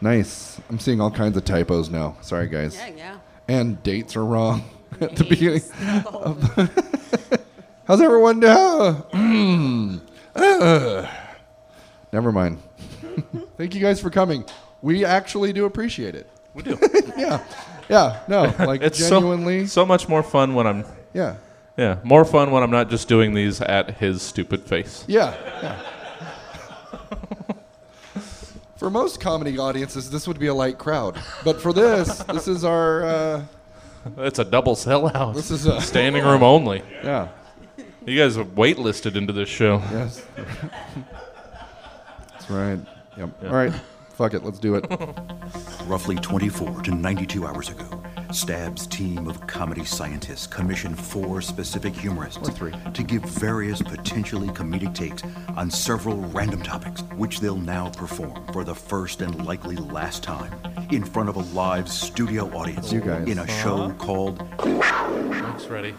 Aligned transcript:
Nice. 0.00 0.60
I'm 0.68 0.78
seeing 0.78 1.00
all 1.00 1.10
kinds 1.10 1.36
of 1.36 1.44
typos 1.44 1.90
now. 1.90 2.16
Sorry, 2.20 2.48
guys. 2.48 2.76
Yeah, 2.76 2.88
yeah. 2.96 3.18
And 3.48 3.82
dates 3.82 4.16
are 4.16 4.24
wrong 4.24 4.62
at 5.00 5.16
the 5.16 5.24
Names, 5.24 5.28
beginning. 5.28 5.60
the. 5.78 7.40
How's 7.86 8.00
everyone 8.02 8.40
doing? 8.40 10.00
Uh, 10.36 11.10
never 12.12 12.30
mind. 12.30 12.58
Thank 13.56 13.74
you 13.74 13.80
guys 13.80 14.00
for 14.00 14.10
coming. 14.10 14.44
We 14.82 15.04
actually 15.04 15.52
do 15.52 15.64
appreciate 15.64 16.14
it. 16.14 16.28
We 16.54 16.62
do. 16.62 16.78
Yeah. 17.16 17.42
Yeah. 17.88 18.20
No, 18.28 18.54
like 18.58 18.82
it's 18.82 18.98
genuinely. 18.98 19.66
so 19.66 19.82
so 19.82 19.86
much 19.86 20.08
more 20.08 20.22
fun 20.22 20.54
when 20.54 20.66
I'm 20.66 20.84
yeah. 21.14 21.36
yeah 21.76 21.98
more 22.04 22.24
fun 22.24 22.50
when 22.50 22.62
I'm 22.62 22.70
not 22.70 22.90
just 22.90 23.08
doing 23.08 23.32
these 23.32 23.60
at 23.60 23.96
his 23.96 24.22
stupid 24.22 24.64
face. 24.64 25.04
Yeah. 25.08 25.34
Yeah. 25.62 25.82
For 28.78 28.88
most 28.90 29.20
comedy 29.20 29.58
audiences, 29.58 30.10
this 30.10 30.26
would 30.26 30.38
be 30.38 30.46
a 30.46 30.54
light 30.54 30.78
crowd. 30.78 31.20
But 31.44 31.60
for 31.60 31.72
this, 31.72 32.18
this 32.24 32.48
is 32.48 32.64
our, 32.64 33.04
uh, 33.04 33.42
It's 34.18 34.38
a 34.38 34.44
double 34.44 34.74
sellout. 34.76 35.34
this 35.34 35.50
is 35.50 35.66
a, 35.66 35.80
Standing 35.92 36.24
room 36.24 36.42
only. 36.42 36.82
yeah. 37.04 37.28
You 38.06 38.16
guys 38.18 38.38
are 38.38 38.44
waitlisted 38.44 39.16
into 39.16 39.34
this 39.34 39.50
show. 39.50 39.82
Yes. 39.92 40.24
That's 42.30 42.50
right. 42.50 42.78
Yep. 43.18 43.30
All 43.44 43.50
right. 43.50 43.72
Fuck 44.14 44.32
it. 44.34 44.42
Let's 44.44 44.58
do 44.58 44.76
it. 44.76 44.86
Roughly 45.86 46.16
24 46.16 46.82
to 46.82 46.90
92 46.94 47.46
hours 47.46 47.68
ago, 47.68 48.02
Stab's 48.30 48.86
team 48.86 49.26
of 49.26 49.46
comedy 49.46 49.84
scientists 49.84 50.46
commissioned 50.46 50.98
four 50.98 51.40
specific 51.40 51.94
humorists 51.94 52.46
Or 52.48 52.52
three. 52.52 52.74
to 52.92 53.02
give 53.02 53.22
various 53.22 53.80
potentially 53.80 54.48
comedic 54.48 54.94
takes 54.94 55.22
on 55.56 55.70
several 55.70 56.16
random 56.30 56.62
topics, 56.62 57.00
which 57.16 57.40
they'll 57.40 57.56
now 57.56 57.88
perform 57.90 58.46
for 58.52 58.64
the 58.64 58.74
first 58.74 59.22
and 59.22 59.46
likely 59.46 59.76
last 59.76 60.22
time 60.22 60.52
in 60.90 61.04
front 61.04 61.28
of 61.30 61.36
a 61.36 61.42
live 61.54 61.88
studio 61.88 62.44
audience 62.54 62.92
You 62.92 63.00
guys. 63.00 63.26
in 63.26 63.38
a 63.38 63.46
show 63.62 63.90
called 63.98 64.38
Looks 64.64 65.66
ready. 65.68 65.94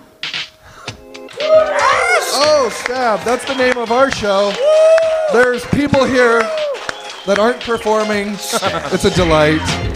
Oh, 1.41 2.69
Stab. 2.71 3.21
That's 3.25 3.45
the 3.45 3.55
name 3.55 3.77
of 3.77 3.91
our 3.91 4.11
show. 4.11 4.53
There's 5.33 5.65
people 5.67 6.05
here 6.05 6.39
that 7.25 7.37
aren't 7.39 7.59
performing. 7.61 8.29
It's 8.33 9.05
a 9.05 9.09
delight. 9.15 9.88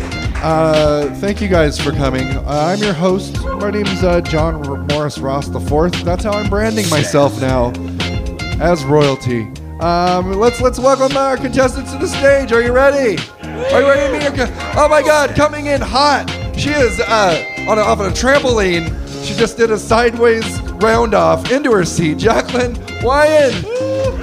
Uh, 0.43 1.09
thank 1.21 1.39
you 1.39 1.47
guys 1.47 1.79
for 1.79 1.91
coming. 1.93 2.27
Uh, 2.27 2.43
I'm 2.47 2.79
your 2.79 2.91
host. 2.93 3.41
My 3.45 3.71
name's 3.71 4.03
uh, 4.03 4.19
John 4.19 4.55
R- 4.67 4.75
Morris 4.89 5.17
Ross 5.17 5.47
IV. 5.47 6.03
That's 6.03 6.25
how 6.25 6.31
I'm 6.33 6.49
branding 6.49 6.89
myself 6.89 7.39
now, 7.39 7.71
as 8.61 8.83
royalty. 8.83 9.43
Um, 9.79 10.33
let's 10.33 10.59
let's 10.59 10.79
welcome 10.79 11.15
our 11.15 11.37
contestants 11.37 11.93
to 11.93 11.97
the 11.97 12.07
stage. 12.07 12.51
Are 12.51 12.61
you 12.61 12.73
ready? 12.73 13.21
Are 13.41 13.81
you 13.81 13.87
ready 13.87 14.05
to 14.07 14.11
meet 14.11 14.37
your? 14.37 14.47
Co- 14.47 14.53
oh 14.75 14.89
my 14.89 15.01
God, 15.01 15.33
coming 15.33 15.67
in 15.67 15.79
hot. 15.79 16.29
She 16.57 16.71
is 16.71 16.99
uh, 16.99 17.65
on 17.69 17.77
a, 17.77 17.81
off 17.81 18.01
of 18.01 18.07
a 18.07 18.11
trampoline. 18.11 18.89
She 19.25 19.33
just 19.35 19.55
did 19.55 19.71
a 19.71 19.77
sideways 19.79 20.59
round 20.73 21.13
off 21.13 21.51
into 21.53 21.71
her 21.71 21.85
seat. 21.85 22.17
Jacqueline 22.17 22.73
Wyan. 23.01 23.51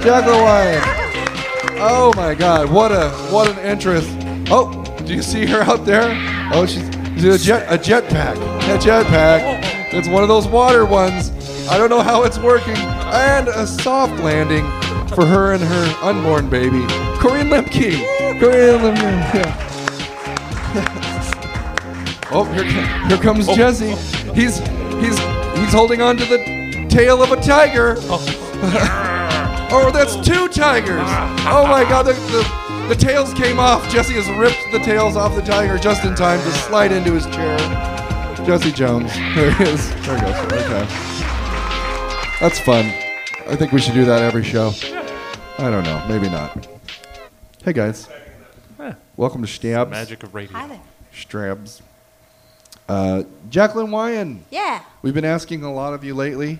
Jacqueline 0.03 0.37
Wyan. 0.37 0.81
Oh 1.83 2.13
my 2.15 2.35
God! 2.35 2.71
What 2.71 2.91
a 2.91 3.09
what 3.31 3.49
an 3.49 3.57
interest. 3.65 4.07
Oh, 4.51 4.80
do 5.11 5.17
you 5.17 5.23
see 5.23 5.45
her 5.45 5.59
out 5.63 5.85
there? 5.85 6.07
Oh, 6.53 6.65
she's, 6.65 6.89
she's 7.15 7.25
a 7.25 7.37
jet 7.37 7.67
a 7.69 7.77
jetpack. 7.77 8.37
A 8.73 8.77
jetpack. 8.77 9.93
It's 9.93 10.07
one 10.07 10.23
of 10.23 10.29
those 10.29 10.47
water 10.47 10.85
ones. 10.85 11.31
I 11.67 11.77
don't 11.77 11.89
know 11.89 11.99
how 11.99 12.23
it's 12.23 12.39
working. 12.39 12.77
And 12.77 13.49
a 13.49 13.67
soft 13.67 14.23
landing 14.23 14.63
for 15.09 15.25
her 15.25 15.51
and 15.51 15.61
her 15.61 15.97
unborn 16.01 16.49
baby, 16.49 16.85
Corinne 17.19 17.49
Lemke. 17.49 18.39
Corinne 18.39 18.79
Lemke. 18.79 19.33
Yeah. 19.35 19.49
oh, 22.31 22.45
here, 22.53 22.63
here 23.09 23.17
comes 23.17 23.49
oh. 23.49 23.55
Jesse. 23.55 23.89
He's 24.33 24.59
he's 25.01 25.19
he's 25.59 25.73
holding 25.73 26.01
on 26.01 26.15
to 26.15 26.23
the 26.23 26.87
tail 26.89 27.21
of 27.21 27.33
a 27.33 27.41
tiger. 27.41 27.95
Oh, 28.03 29.69
oh 29.73 29.91
that's 29.91 30.15
two 30.25 30.47
tigers. 30.47 31.01
Oh 31.03 31.67
my 31.69 31.83
god, 31.83 32.03
the, 32.03 32.13
the, 32.13 32.70
the 32.91 32.97
tails 32.97 33.33
came 33.33 33.57
off. 33.57 33.89
Jesse 33.89 34.15
has 34.15 34.29
ripped 34.31 34.69
the 34.73 34.79
tails 34.79 35.15
off 35.15 35.33
the 35.33 35.41
tiger 35.41 35.77
just 35.77 36.03
in 36.03 36.13
time 36.13 36.41
to 36.41 36.51
slide 36.51 36.91
into 36.91 37.13
his 37.13 37.25
chair. 37.27 37.57
Jesse 38.45 38.73
Jones. 38.73 39.09
There 39.33 39.49
he 39.53 39.63
is. 39.63 39.89
There 40.05 40.17
he 40.17 40.21
goes. 40.21 40.35
Okay. 40.51 40.85
That's 42.41 42.59
fun. 42.59 42.85
I 43.47 43.55
think 43.55 43.71
we 43.71 43.79
should 43.79 43.93
do 43.93 44.03
that 44.03 44.21
every 44.21 44.43
show. 44.43 44.73
I 45.57 45.69
don't 45.69 45.85
know. 45.85 46.05
Maybe 46.09 46.27
not. 46.27 46.67
Hey 47.63 47.71
guys. 47.71 48.09
Welcome 49.15 49.41
to 49.41 49.47
Stabs. 49.47 49.89
Magic 49.89 50.23
of 50.23 50.35
radio. 50.35 50.57
Hi 50.57 50.67
there. 50.67 50.81
Strabs. 51.13 51.81
Uh, 52.91 53.23
Jacqueline 53.49 53.87
Wyan. 53.87 54.39
Yeah. 54.49 54.81
We've 55.01 55.13
been 55.13 55.23
asking 55.25 55.63
a 55.63 55.71
lot 55.73 55.93
of 55.93 56.03
you 56.03 56.13
lately. 56.13 56.59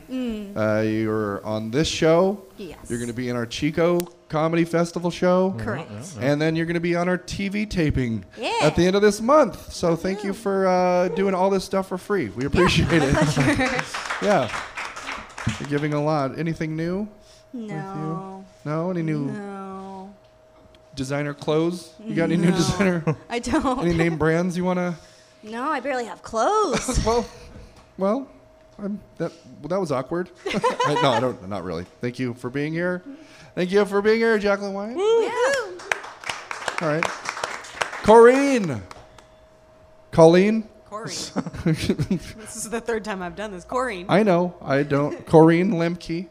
Uh, 0.55 0.79
you're 0.79 1.45
on 1.45 1.71
this 1.71 1.89
show. 1.89 2.43
Yes. 2.57 2.77
You're 2.89 2.99
going 2.99 3.09
to 3.09 3.13
be 3.13 3.27
in 3.27 3.35
our 3.35 3.45
Chico 3.45 3.99
Comedy 4.29 4.63
Festival 4.63 5.11
show. 5.11 5.53
Correct. 5.57 5.91
And 6.21 6.41
then 6.41 6.55
you're 6.55 6.65
going 6.65 6.75
to 6.75 6.79
be 6.79 6.95
on 6.95 7.09
our 7.09 7.17
TV 7.17 7.69
taping 7.69 8.23
Yeah. 8.37 8.59
at 8.61 8.77
the 8.77 8.85
end 8.87 8.95
of 8.95 9.01
this 9.01 9.19
month. 9.19 9.73
So 9.73 9.97
thank 9.97 10.23
you 10.23 10.31
for 10.31 10.67
uh, 10.67 11.09
doing 11.09 11.33
all 11.33 11.49
this 11.49 11.65
stuff 11.65 11.89
for 11.89 11.97
free. 11.97 12.29
We 12.29 12.45
appreciate 12.45 12.87
it. 12.93 13.13
yeah. 14.21 14.49
You're 15.59 15.69
giving 15.69 15.93
a 15.93 16.01
lot. 16.01 16.39
Anything 16.39 16.77
new? 16.77 17.09
No. 17.51 18.45
No? 18.63 18.89
Any 18.89 19.01
new 19.01 19.25
No. 19.25 20.13
designer 20.95 21.33
clothes? 21.33 21.93
You 22.05 22.15
got 22.15 22.25
any 22.31 22.37
new 22.37 22.51
designer? 22.51 23.03
I 23.29 23.39
don't. 23.39 23.79
any 23.81 23.93
name 23.95 24.17
brands 24.17 24.55
you 24.55 24.63
want 24.63 24.79
to? 24.79 24.95
No, 25.43 25.63
I 25.63 25.79
barely 25.79 26.05
have 26.05 26.21
clothes. 26.21 27.03
well, 27.05 27.25
well, 27.97 28.27
I'm, 28.77 28.99
that 29.17 29.31
well, 29.61 29.69
that 29.69 29.79
was 29.79 29.91
awkward. 29.91 30.29
I, 30.45 30.99
no, 31.01 31.09
I 31.11 31.19
don't. 31.19 31.49
Not 31.49 31.63
really. 31.63 31.85
Thank 31.99 32.19
you 32.19 32.33
for 32.33 32.49
being 32.49 32.73
here. 32.73 33.03
Thank 33.55 33.71
you 33.71 33.85
for 33.85 34.01
being 34.01 34.19
here, 34.19 34.37
Jacqueline 34.37 34.73
Wyatt. 34.73 34.97
yeah. 34.97 36.81
All 36.81 36.87
right, 36.87 37.03
Corrine. 38.03 38.81
Colleen. 40.11 40.67
Corey. 40.85 41.05
this 41.63 42.55
is 42.55 42.69
the 42.69 42.81
third 42.81 43.05
time 43.05 43.21
I've 43.21 43.35
done 43.35 43.51
this. 43.51 43.63
Corey. 43.63 44.05
I 44.09 44.23
know. 44.23 44.55
I 44.61 44.83
don't. 44.83 45.25
Corrine 45.25 45.71
Lemke. 45.71 46.27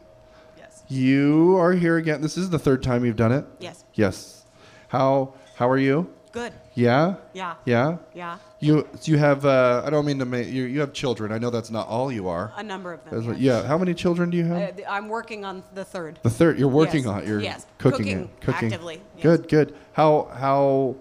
yes. 0.57 0.83
You 0.87 1.57
are 1.57 1.73
here 1.73 1.97
again. 1.97 2.21
This 2.21 2.37
is 2.37 2.51
the 2.51 2.59
third 2.59 2.83
time 2.83 3.03
you've 3.03 3.15
done 3.15 3.31
it. 3.31 3.43
Yes. 3.59 3.83
Yes. 3.95 4.45
How 4.89 5.33
How 5.55 5.67
are 5.67 5.79
you? 5.79 6.07
Good. 6.31 6.53
Yeah. 6.75 7.15
Yeah. 7.33 7.55
Yeah. 7.65 7.97
Yeah. 8.13 8.37
You 8.59 8.87
you 9.03 9.17
have. 9.17 9.45
Uh, 9.45 9.81
I 9.85 9.89
don't 9.89 10.05
mean 10.05 10.19
to 10.19 10.25
make 10.25 10.47
you. 10.47 10.63
You 10.63 10.79
have 10.79 10.93
children. 10.93 11.31
I 11.31 11.37
know 11.37 11.49
that's 11.49 11.69
not 11.71 11.87
all 11.87 12.11
you 12.11 12.29
are. 12.29 12.53
A 12.55 12.63
number 12.63 12.93
of 12.93 13.03
them. 13.03 13.23
Yes. 13.33 13.39
yeah. 13.39 13.63
How 13.67 13.77
many 13.77 13.93
children 13.93 14.29
do 14.29 14.37
you 14.37 14.45
have? 14.45 14.79
Uh, 14.79 14.83
I'm 14.89 15.09
working 15.09 15.43
on 15.43 15.63
the 15.73 15.83
third. 15.83 16.19
The 16.23 16.29
third, 16.29 16.57
you're 16.59 16.69
working 16.69 17.03
Yes. 17.03 17.07
on. 17.07 17.27
You're 17.27 17.41
Yes. 17.41 17.65
cooking, 17.77 17.97
Cooking 18.05 18.19
it. 18.23 18.41
Cooking 18.41 18.67
actively, 18.73 19.01
yes. 19.17 19.23
Good, 19.23 19.49
good. 19.49 19.75
How 19.93 20.29
how 20.33 20.95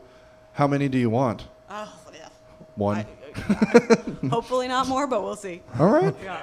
how 0.55 0.67
many 0.67 0.89
do 0.89 0.99
you 0.99 1.11
want? 1.11 1.47
Oh, 1.71 1.93
yeah. 2.13 2.29
One. 2.75 2.97
I- 2.99 3.07
hopefully 4.31 4.67
not 4.67 4.89
more, 4.89 5.07
but 5.07 5.23
we'll 5.23 5.37
see. 5.37 5.63
All 5.79 5.87
right. 5.89 6.15
Yeah. 6.25 6.43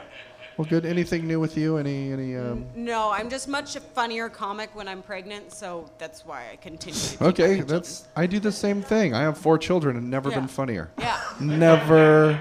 Well, 0.57 0.66
good. 0.68 0.85
Anything 0.88 1.28
new 1.28 1.40
with 1.40 1.56
you? 1.56 1.78
Any 1.78 2.12
any? 2.12 2.35
Um, 2.35 2.66
No, 2.75 3.12
I'm 3.12 3.29
just 3.29 3.47
much 3.47 3.75
a 3.75 3.79
funnier 3.79 4.28
comic 4.28 4.75
when 4.75 4.88
I'm 4.88 5.03
pregnant, 5.03 5.53
so 5.53 5.88
that's 6.00 6.25
why 6.25 6.45
I 6.51 6.56
continue. 6.56 7.00
To 7.00 7.25
okay, 7.25 7.50
having 7.57 7.66
that's. 7.68 8.07
I 8.16 8.25
do 8.25 8.40
the 8.40 8.51
same 8.51 8.81
thing. 8.81 9.13
I 9.13 9.22
have 9.22 9.38
four 9.38 9.59
children 9.59 9.96
and 9.97 10.09
never 10.09 10.29
Yeah. 10.31 10.40
been 10.40 10.47
funnier. 10.47 10.90
Yeah. 10.97 11.19
Never 11.40 12.40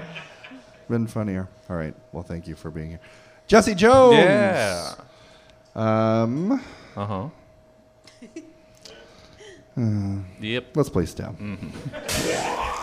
been 0.89 1.05
funnier. 1.05 1.47
All 1.69 1.75
right. 1.75 1.93
Well, 2.11 2.23
thank 2.23 2.47
you 2.47 2.55
for 2.55 2.71
being 2.71 2.89
here, 2.89 2.99
Jesse 3.45 3.75
Jones. 3.75 4.15
Yeah. 4.15 4.95
Um. 5.75 6.53
Uh 6.95 7.05
huh. 7.05 7.29
yep. 10.39 10.75
Let's 10.75 10.89
play 10.89 11.05
stab. 11.05 11.37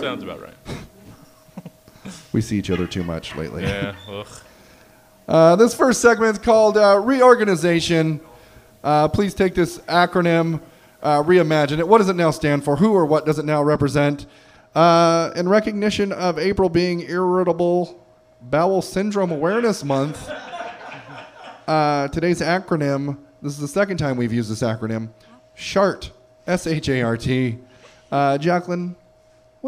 Sounds 0.00 0.22
about 0.22 0.40
right. 0.40 0.54
We 2.32 2.40
see 2.40 2.58
each 2.58 2.70
other 2.70 2.86
too 2.86 3.02
much 3.02 3.34
lately. 3.36 3.62
Yeah. 3.64 3.94
Ugh. 4.08 4.26
Uh, 5.28 5.54
this 5.56 5.74
first 5.74 6.00
segment 6.00 6.38
is 6.38 6.42
called 6.42 6.78
uh, 6.78 6.98
Reorganization. 7.04 8.18
Uh, 8.82 9.06
please 9.08 9.34
take 9.34 9.54
this 9.54 9.76
acronym, 9.80 10.58
uh, 11.02 11.22
reimagine 11.22 11.78
it. 11.78 11.86
What 11.86 11.98
does 11.98 12.08
it 12.08 12.16
now 12.16 12.30
stand 12.30 12.64
for? 12.64 12.76
Who 12.76 12.94
or 12.94 13.04
what 13.04 13.26
does 13.26 13.38
it 13.38 13.44
now 13.44 13.62
represent? 13.62 14.24
Uh, 14.74 15.30
in 15.36 15.46
recognition 15.46 16.12
of 16.12 16.38
April 16.38 16.70
being 16.70 17.00
Irritable 17.00 18.02
Bowel 18.40 18.80
Syndrome 18.80 19.30
Awareness 19.30 19.84
Month, 19.84 20.30
uh, 21.66 22.08
today's 22.08 22.40
acronym, 22.40 23.18
this 23.42 23.52
is 23.52 23.58
the 23.58 23.68
second 23.68 23.98
time 23.98 24.16
we've 24.16 24.32
used 24.32 24.50
this 24.50 24.62
acronym, 24.62 25.10
SHART, 25.56 26.10
S 26.46 26.66
H 26.66 26.88
A 26.88 27.02
R 27.02 27.18
T. 27.18 27.58
Uh, 28.10 28.38
Jacqueline, 28.38 28.96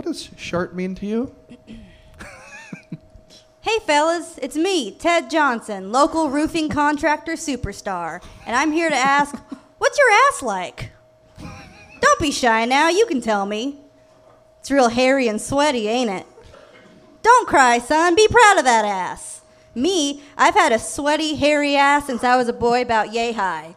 what 0.00 0.06
does 0.06 0.30
SHART 0.34 0.74
mean 0.74 0.94
to 0.94 1.06
you? 1.06 1.34
Hey 3.62 3.78
fellas, 3.80 4.38
it's 4.40 4.56
me, 4.56 4.90
Ted 4.90 5.28
Johnson, 5.28 5.92
local 5.92 6.30
roofing 6.30 6.70
contractor 6.70 7.32
superstar, 7.32 8.22
and 8.46 8.56
I'm 8.56 8.72
here 8.72 8.88
to 8.88 8.96
ask, 8.96 9.36
what's 9.36 9.60
What's 9.76 9.98
your 9.98 10.10
ass 10.10 10.42
like? 10.42 10.92
Don't 12.00 12.18
be 12.18 12.30
shy 12.30 12.64
now, 12.64 12.88
you 12.88 13.04
can 13.04 13.20
tell 13.20 13.44
me. 13.44 13.76
It's 14.60 14.70
real 14.70 14.88
hairy 14.88 15.28
and 15.28 15.38
sweaty, 15.38 15.86
ain't 15.88 16.08
it? 16.08 16.26
Don't 17.22 17.46
cry, 17.46 17.78
son. 17.78 18.14
Be 18.14 18.26
proud 18.28 18.56
of 18.56 18.64
that 18.64 18.86
ass. 18.86 19.42
Me, 19.74 20.22
I've 20.38 20.54
had 20.54 20.72
a 20.72 20.78
sweaty, 20.78 21.34
hairy 21.36 21.76
ass 21.76 22.06
since 22.06 22.24
I 22.24 22.38
was 22.38 22.48
a 22.48 22.54
boy 22.54 22.80
about 22.80 23.12
yay 23.12 23.32
high. 23.32 23.74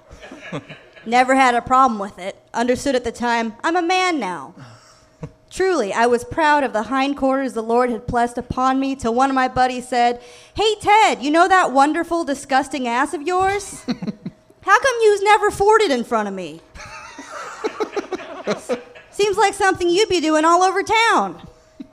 Never 1.05 1.35
had 1.35 1.55
a 1.55 1.61
problem 1.61 1.99
with 1.99 2.17
it. 2.17 2.37
Understood 2.53 2.95
at 2.95 3.03
the 3.03 3.11
time, 3.11 3.55
I'm 3.65 3.75
a 3.75 3.81
man 3.81 4.17
now. 4.21 4.55
Truly, 5.53 5.93
I 5.93 6.07
was 6.07 6.23
proud 6.23 6.63
of 6.63 6.73
the 6.73 6.81
hindquarters 6.81 7.53
the 7.53 7.61
Lord 7.61 7.91
had 7.91 8.07
blessed 8.07 8.39
upon 8.39 8.79
me 8.79 8.95
till 8.95 9.13
one 9.13 9.29
of 9.29 9.35
my 9.35 9.47
buddies 9.47 9.87
said, 9.87 10.19
Hey, 10.55 10.73
Ted, 10.81 11.21
you 11.21 11.29
know 11.29 11.47
that 11.47 11.71
wonderful, 11.71 12.23
disgusting 12.23 12.87
ass 12.87 13.13
of 13.13 13.21
yours? 13.21 13.83
How 14.61 14.79
come 14.79 14.95
you's 15.03 15.21
never 15.21 15.51
forded 15.51 15.91
in 15.91 16.05
front 16.05 16.27
of 16.27 16.33
me? 16.33 16.59
Seems 19.11 19.37
like 19.37 19.53
something 19.53 19.87
you'd 19.87 20.09
be 20.09 20.19
doing 20.19 20.43
all 20.43 20.63
over 20.63 20.81
town. 20.81 21.47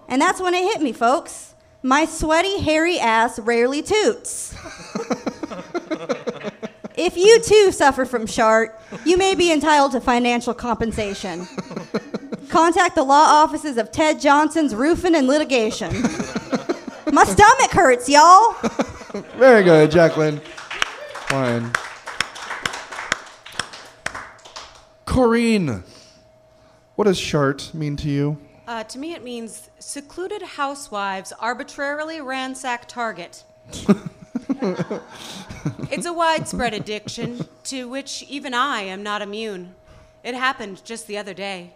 And 0.08 0.22
that's 0.22 0.40
when 0.40 0.54
it 0.54 0.64
hit 0.72 0.80
me, 0.80 0.94
folks. 0.94 1.54
My 1.82 2.06
sweaty, 2.06 2.60
hairy 2.60 2.98
ass 2.98 3.38
rarely 3.38 3.82
toots. 3.82 4.54
if 6.96 7.14
you 7.14 7.42
too 7.42 7.72
suffer 7.72 8.06
from 8.06 8.26
shart, 8.26 8.80
you 9.04 9.18
may 9.18 9.34
be 9.34 9.52
entitled 9.52 9.92
to 9.92 10.00
financial 10.00 10.54
compensation. 10.54 11.46
Contact 12.50 12.96
the 12.96 13.04
law 13.04 13.26
offices 13.28 13.78
of 13.78 13.92
Ted 13.92 14.20
Johnson's 14.20 14.74
Roofing 14.74 15.14
and 15.14 15.28
Litigation. 15.28 16.02
My 17.12 17.24
stomach 17.24 17.70
hurts, 17.70 18.08
y'all. 18.08 18.54
Very 19.36 19.62
good, 19.62 19.92
Jacqueline. 19.92 20.40
Fine. 21.28 21.72
Corrine, 25.06 25.84
what 26.96 27.04
does 27.04 27.18
shart 27.18 27.72
mean 27.72 27.96
to 27.96 28.08
you? 28.08 28.38
Uh, 28.66 28.82
to 28.84 28.98
me, 28.98 29.12
it 29.12 29.22
means 29.22 29.70
secluded 29.78 30.42
housewives 30.42 31.32
arbitrarily 31.38 32.20
ransack 32.20 32.88
Target. 32.88 33.44
it's 35.90 36.06
a 36.06 36.12
widespread 36.12 36.74
addiction 36.74 37.46
to 37.64 37.88
which 37.88 38.24
even 38.28 38.54
I 38.54 38.82
am 38.82 39.04
not 39.04 39.22
immune. 39.22 39.74
It 40.24 40.34
happened 40.34 40.84
just 40.84 41.06
the 41.06 41.16
other 41.16 41.34
day. 41.34 41.74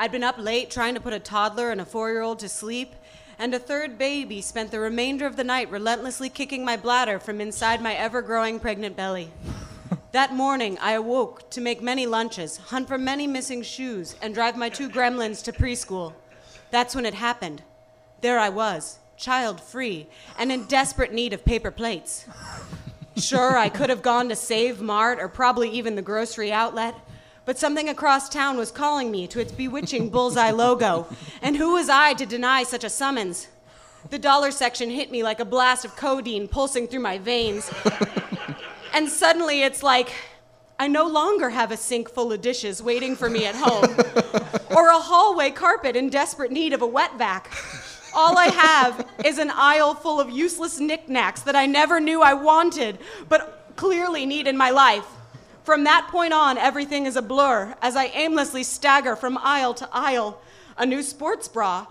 I'd 0.00 0.12
been 0.12 0.24
up 0.24 0.38
late 0.38 0.70
trying 0.70 0.94
to 0.94 1.00
put 1.00 1.12
a 1.12 1.18
toddler 1.18 1.70
and 1.70 1.78
a 1.78 1.84
four 1.84 2.10
year 2.10 2.22
old 2.22 2.38
to 2.38 2.48
sleep, 2.48 2.94
and 3.38 3.52
a 3.52 3.58
third 3.58 3.98
baby 3.98 4.40
spent 4.40 4.70
the 4.70 4.80
remainder 4.80 5.26
of 5.26 5.36
the 5.36 5.44
night 5.44 5.70
relentlessly 5.70 6.30
kicking 6.30 6.64
my 6.64 6.78
bladder 6.78 7.18
from 7.18 7.38
inside 7.38 7.82
my 7.82 7.92
ever 7.92 8.22
growing 8.22 8.58
pregnant 8.58 8.96
belly. 8.96 9.30
That 10.12 10.32
morning, 10.32 10.78
I 10.80 10.92
awoke 10.92 11.50
to 11.50 11.60
make 11.60 11.82
many 11.82 12.06
lunches, 12.06 12.56
hunt 12.56 12.88
for 12.88 12.96
many 12.96 13.26
missing 13.26 13.62
shoes, 13.62 14.16
and 14.22 14.34
drive 14.34 14.56
my 14.56 14.70
two 14.70 14.88
gremlins 14.88 15.44
to 15.44 15.52
preschool. 15.52 16.14
That's 16.70 16.96
when 16.96 17.04
it 17.04 17.14
happened. 17.14 17.62
There 18.22 18.38
I 18.38 18.48
was, 18.48 18.98
child 19.18 19.60
free, 19.60 20.08
and 20.38 20.50
in 20.50 20.64
desperate 20.64 21.12
need 21.12 21.34
of 21.34 21.44
paper 21.44 21.70
plates. 21.70 22.24
Sure, 23.16 23.58
I 23.58 23.68
could 23.68 23.90
have 23.90 24.00
gone 24.00 24.30
to 24.30 24.36
Save 24.36 24.80
Mart 24.80 25.18
or 25.20 25.28
probably 25.28 25.68
even 25.68 25.94
the 25.94 26.00
grocery 26.00 26.50
outlet, 26.50 26.94
but 27.44 27.58
something 27.58 27.88
across 27.88 28.28
town 28.28 28.56
was 28.56 28.70
calling 28.70 29.10
me 29.10 29.26
to 29.28 29.40
its 29.40 29.52
bewitching 29.52 30.10
bullseye 30.10 30.50
logo, 30.50 31.06
and 31.42 31.56
who 31.56 31.74
was 31.74 31.88
I 31.88 32.14
to 32.14 32.26
deny 32.26 32.62
such 32.62 32.84
a 32.84 32.90
summons? 32.90 33.48
The 34.08 34.18
dollar 34.18 34.50
section 34.50 34.90
hit 34.90 35.10
me 35.10 35.22
like 35.22 35.40
a 35.40 35.44
blast 35.44 35.84
of 35.84 35.94
codeine 35.94 36.48
pulsing 36.48 36.88
through 36.88 37.00
my 37.00 37.18
veins. 37.18 37.70
and 38.94 39.08
suddenly 39.08 39.62
it's 39.62 39.82
like 39.82 40.12
I 40.78 40.88
no 40.88 41.06
longer 41.06 41.50
have 41.50 41.72
a 41.72 41.76
sink 41.76 42.08
full 42.08 42.32
of 42.32 42.40
dishes 42.40 42.82
waiting 42.82 43.14
for 43.14 43.28
me 43.28 43.44
at 43.44 43.54
home, 43.54 43.94
or 44.76 44.88
a 44.88 44.98
hallway 44.98 45.50
carpet 45.50 45.94
in 45.94 46.08
desperate 46.08 46.50
need 46.50 46.72
of 46.72 46.80
a 46.80 46.86
wet 46.86 47.18
vac. 47.18 47.50
All 48.14 48.38
I 48.38 48.46
have 48.46 49.06
is 49.24 49.38
an 49.38 49.50
aisle 49.50 49.94
full 49.94 50.18
of 50.18 50.30
useless 50.30 50.80
knickknacks 50.80 51.42
that 51.42 51.54
I 51.54 51.66
never 51.66 52.00
knew 52.00 52.22
I 52.22 52.32
wanted, 52.32 52.98
but 53.28 53.74
clearly 53.76 54.24
need 54.24 54.46
in 54.46 54.56
my 54.56 54.70
life. 54.70 55.06
From 55.62 55.84
that 55.84 56.08
point 56.10 56.32
on, 56.32 56.56
everything 56.56 57.06
is 57.06 57.16
a 57.16 57.22
blur 57.22 57.74
as 57.82 57.94
I 57.94 58.06
aimlessly 58.06 58.62
stagger 58.62 59.14
from 59.14 59.38
aisle 59.38 59.74
to 59.74 59.88
aisle. 59.92 60.40
A 60.78 60.86
new 60.86 61.02
sports 61.02 61.48
bra, 61.48 61.86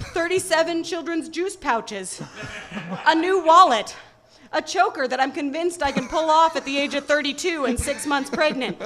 37 0.00 0.82
children's 0.82 1.28
juice 1.28 1.56
pouches, 1.56 2.22
a 3.06 3.14
new 3.14 3.44
wallet, 3.44 3.94
a 4.52 4.62
choker 4.62 5.06
that 5.06 5.20
I'm 5.20 5.32
convinced 5.32 5.82
I 5.82 5.92
can 5.92 6.08
pull 6.08 6.30
off 6.30 6.56
at 6.56 6.64
the 6.64 6.78
age 6.78 6.94
of 6.94 7.04
32 7.04 7.66
and 7.66 7.78
six 7.78 8.06
months 8.06 8.30
pregnant, 8.30 8.78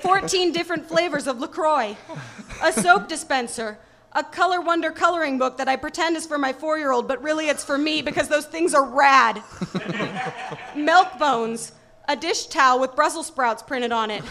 14 0.00 0.52
different 0.52 0.86
flavors 0.88 1.26
of 1.26 1.38
LaCroix, 1.38 1.96
a 2.62 2.72
soap 2.72 3.08
dispenser, 3.08 3.78
a 4.12 4.24
Color 4.24 4.62
Wonder 4.62 4.90
coloring 4.90 5.36
book 5.36 5.58
that 5.58 5.68
I 5.68 5.76
pretend 5.76 6.16
is 6.16 6.26
for 6.26 6.38
my 6.38 6.54
four 6.54 6.78
year 6.78 6.90
old, 6.90 7.06
but 7.06 7.22
really 7.22 7.48
it's 7.48 7.62
for 7.62 7.76
me 7.76 8.00
because 8.00 8.28
those 8.28 8.46
things 8.46 8.72
are 8.72 8.84
rad. 8.84 9.42
Milk 10.74 11.18
bones, 11.18 11.72
a 12.08 12.16
dish 12.16 12.46
towel 12.46 12.80
with 12.80 12.94
Brussels 12.94 13.26
sprouts 13.26 13.62
printed 13.62 13.92
on 13.92 14.10
it, 14.10 14.22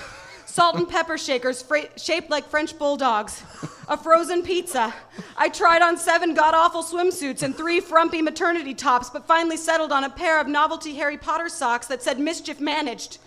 salt 0.45 0.75
and 0.75 0.87
pepper 0.87 1.17
shakers 1.17 1.61
fra- 1.61 1.97
shaped 1.97 2.29
like 2.29 2.47
French 2.47 2.77
bulldogs, 2.77 3.43
a 3.87 3.97
frozen 3.97 4.41
pizza. 4.43 4.93
I 5.37 5.49
tried 5.49 5.81
on 5.81 5.97
seven 5.97 6.33
god 6.33 6.53
awful 6.53 6.83
swimsuits 6.83 7.43
and 7.43 7.55
three 7.55 7.79
frumpy 7.79 8.21
maternity 8.21 8.73
tops, 8.73 9.09
but 9.09 9.25
finally 9.27 9.57
settled 9.57 9.91
on 9.91 10.03
a 10.03 10.09
pair 10.09 10.39
of 10.39 10.47
novelty 10.47 10.95
Harry 10.95 11.17
Potter 11.17 11.49
socks 11.49 11.87
that 11.87 12.01
said 12.01 12.19
mischief 12.19 12.59
managed. 12.59 13.17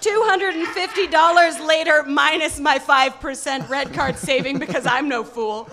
$250 0.00 1.66
later, 1.66 2.02
minus 2.02 2.60
my 2.60 2.78
5% 2.78 3.68
red 3.70 3.94
card 3.94 4.18
saving 4.18 4.58
because 4.58 4.84
I'm 4.84 5.08
no 5.08 5.24
fool. 5.24 5.70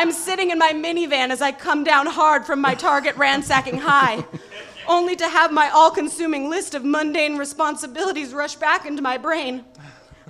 I'm 0.00 0.12
sitting 0.12 0.50
in 0.50 0.56
my 0.58 0.72
minivan 0.72 1.28
as 1.28 1.42
I 1.42 1.52
come 1.52 1.84
down 1.84 2.06
hard 2.06 2.46
from 2.46 2.58
my 2.58 2.74
Target 2.74 3.14
ransacking 3.16 3.76
high, 3.76 4.24
only 4.88 5.14
to 5.14 5.28
have 5.28 5.52
my 5.52 5.68
all 5.68 5.90
consuming 5.90 6.48
list 6.48 6.74
of 6.74 6.82
mundane 6.82 7.36
responsibilities 7.36 8.32
rush 8.32 8.56
back 8.56 8.86
into 8.86 9.02
my 9.02 9.18
brain. 9.18 9.62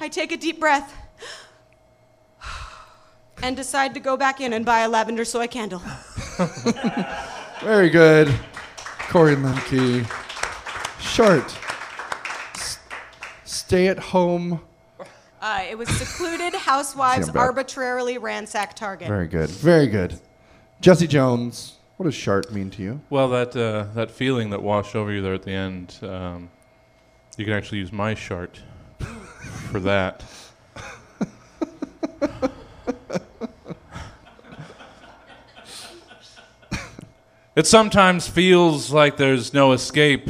I 0.01 0.09
take 0.09 0.33
a 0.33 0.37
deep 0.37 0.59
breath 0.59 0.93
and 3.45 3.55
decide 3.55 3.95
to 3.95 4.01
go 4.01 4.17
back 4.17 4.41
in 4.41 4.55
and 4.55 4.67
buy 4.67 4.81
a 4.81 4.89
lavender 4.89 5.25
soy 5.25 5.47
candle. 5.47 5.79
Very 7.61 7.91
good. 7.91 8.27
Corrine 9.07 9.45
Lemke. 9.45 10.05
Short. 11.01 11.57
S- 12.57 12.81
stay 13.45 13.87
at 13.87 14.00
home. 14.00 14.62
Uh, 15.40 15.64
it 15.70 15.78
was 15.78 15.88
secluded 15.88 16.52
housewives 16.54 17.26
See, 17.26 17.32
I'm 17.32 17.38
arbitrarily 17.38 18.18
ransack 18.18 18.76
Target. 18.76 19.09
Very 19.09 19.26
good. 19.26 19.49
Very 19.49 19.87
good. 19.87 20.20
Jesse 20.82 21.06
Jones, 21.06 21.78
what 21.97 22.04
does 22.04 22.14
shart 22.14 22.52
mean 22.52 22.68
to 22.70 22.82
you? 22.82 23.00
Well, 23.09 23.28
that 23.30 23.56
uh, 23.56 23.87
that 23.94 24.11
feeling 24.11 24.50
that 24.50 24.62
washed 24.62 24.94
over 24.94 25.11
you 25.11 25.23
there 25.23 25.32
at 25.32 25.42
the 25.42 25.52
end, 25.52 25.99
um, 26.02 26.50
you 27.38 27.47
can 27.47 27.54
actually 27.54 27.78
use 27.78 27.90
my 27.90 28.14
shart 28.14 28.61
for 29.70 29.80
that. 29.80 30.23
it 37.56 37.66
sometimes 37.66 38.28
feels 38.28 38.92
like 38.92 39.16
there's 39.16 39.54
no 39.54 39.73
escape 39.73 40.28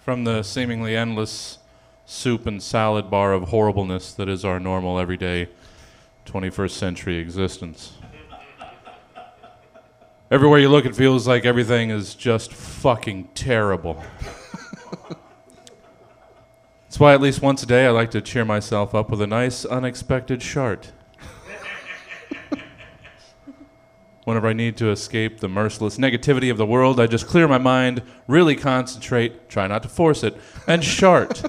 from 0.00 0.24
the 0.24 0.42
seemingly 0.42 0.94
endless 0.94 1.58
soup 2.14 2.46
and 2.46 2.62
salad 2.62 3.10
bar 3.10 3.32
of 3.32 3.48
horribleness 3.48 4.12
that 4.14 4.28
is 4.28 4.44
our 4.44 4.60
normal, 4.60 4.98
everyday 4.98 5.48
21st 6.26 6.70
century 6.70 7.16
existence. 7.18 7.94
Everywhere 10.30 10.58
you 10.58 10.68
look, 10.68 10.86
it 10.86 10.96
feels 10.96 11.28
like 11.28 11.44
everything 11.44 11.90
is 11.90 12.14
just 12.14 12.52
fucking 12.52 13.28
terrible. 13.34 14.02
That's 16.84 17.00
why, 17.00 17.12
at 17.12 17.20
least 17.20 17.42
once 17.42 17.62
a 17.62 17.66
day, 17.66 17.86
I 17.86 17.90
like 17.90 18.12
to 18.12 18.20
cheer 18.20 18.44
myself 18.44 18.94
up 18.94 19.10
with 19.10 19.20
a 19.20 19.26
nice, 19.26 19.64
unexpected 19.64 20.40
shart. 20.40 20.92
Whenever 24.24 24.46
I 24.46 24.52
need 24.54 24.76
to 24.78 24.90
escape 24.90 25.40
the 25.40 25.48
merciless 25.48 25.98
negativity 25.98 26.50
of 26.50 26.56
the 26.56 26.64
world, 26.64 26.98
I 26.98 27.06
just 27.06 27.26
clear 27.26 27.46
my 27.46 27.58
mind, 27.58 28.02
really 28.26 28.56
concentrate, 28.56 29.50
try 29.50 29.66
not 29.66 29.82
to 29.82 29.88
force 29.88 30.22
it, 30.22 30.36
and 30.66 30.82
shart. 30.82 31.42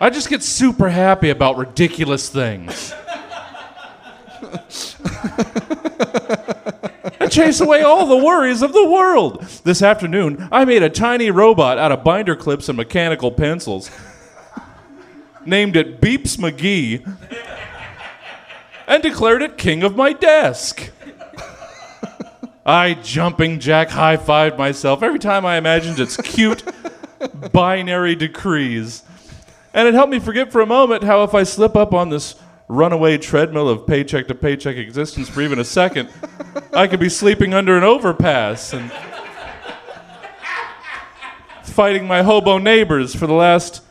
I 0.00 0.08
just 0.10 0.30
get 0.30 0.42
super 0.42 0.88
happy 0.88 1.28
about 1.28 1.58
ridiculous 1.58 2.28
things. 2.28 2.94
I 7.20 7.28
chase 7.28 7.60
away 7.60 7.82
all 7.82 8.06
the 8.06 8.16
worries 8.16 8.62
of 8.62 8.72
the 8.72 8.88
world. 8.88 9.42
This 9.64 9.82
afternoon, 9.82 10.48
I 10.50 10.64
made 10.64 10.82
a 10.82 10.88
tiny 10.88 11.30
robot 11.30 11.76
out 11.76 11.92
of 11.92 12.02
binder 12.02 12.34
clips 12.34 12.68
and 12.68 12.76
mechanical 12.78 13.30
pencils. 13.30 13.90
Named 15.44 15.76
it 15.76 16.00
Beeps 16.00 16.38
McGee 16.38 17.06
and 18.86 19.02
declared 19.02 19.42
it 19.42 19.58
king 19.58 19.82
of 19.82 19.96
my 19.96 20.12
desk. 20.14 20.90
I 22.64 22.94
jumping 22.94 23.58
jack 23.60 23.90
high 23.90 24.16
fived 24.16 24.56
myself 24.56 25.02
every 25.02 25.18
time 25.18 25.44
I 25.44 25.56
imagined 25.56 25.98
its 25.98 26.16
cute 26.16 26.62
binary 27.52 28.14
decrees. 28.14 29.02
And 29.72 29.86
it 29.86 29.94
helped 29.94 30.10
me 30.10 30.18
forget 30.18 30.50
for 30.50 30.60
a 30.60 30.66
moment 30.66 31.04
how 31.04 31.22
if 31.22 31.34
I 31.34 31.44
slip 31.44 31.76
up 31.76 31.92
on 31.92 32.08
this 32.10 32.34
runaway 32.68 33.18
treadmill 33.18 33.68
of 33.68 33.86
paycheck 33.86 34.28
to 34.28 34.34
paycheck 34.34 34.76
existence 34.76 35.28
for 35.28 35.42
even 35.42 35.58
a 35.58 35.64
second, 35.64 36.08
I 36.72 36.86
could 36.86 37.00
be 37.00 37.08
sleeping 37.08 37.54
under 37.54 37.76
an 37.76 37.84
overpass 37.84 38.72
and 38.72 38.90
fighting 41.64 42.06
my 42.06 42.22
hobo 42.22 42.58
neighbors 42.58 43.14
for 43.14 43.26
the 43.26 43.32
last 43.32 43.82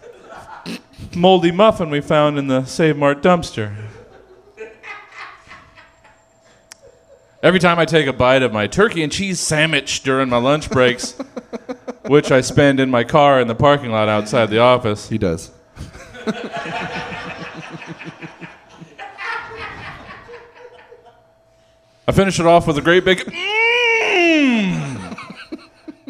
moldy 1.15 1.51
muffin 1.51 1.89
we 1.89 2.01
found 2.01 2.37
in 2.37 2.47
the 2.47 2.65
Save 2.65 2.97
Mart 2.97 3.21
dumpster. 3.21 3.75
Every 7.41 7.59
time 7.59 7.79
I 7.79 7.85
take 7.85 8.05
a 8.05 8.13
bite 8.13 8.43
of 8.43 8.51
my 8.51 8.67
turkey 8.67 9.01
and 9.01 9.11
cheese 9.11 9.39
sandwich 9.39 10.03
during 10.03 10.27
my 10.27 10.37
lunch 10.37 10.69
breaks, 10.69 11.15
which 12.09 12.31
I 12.31 12.41
spend 12.41 12.79
in 12.79 12.89
my 12.89 13.03
car 13.03 13.39
in 13.39 13.47
the 13.47 13.53
parking 13.53 13.91
lot 13.91 14.09
outside 14.09 14.47
the 14.47 14.57
office, 14.57 15.09
He 15.09 15.19
does. 15.19 15.51
I 22.07 22.11
finish 22.11 22.39
it 22.39 22.47
off 22.47 22.65
with 22.65 22.79
a 22.79 22.81
great 22.81 23.05
big 23.05 23.19
mmm, 23.19 25.17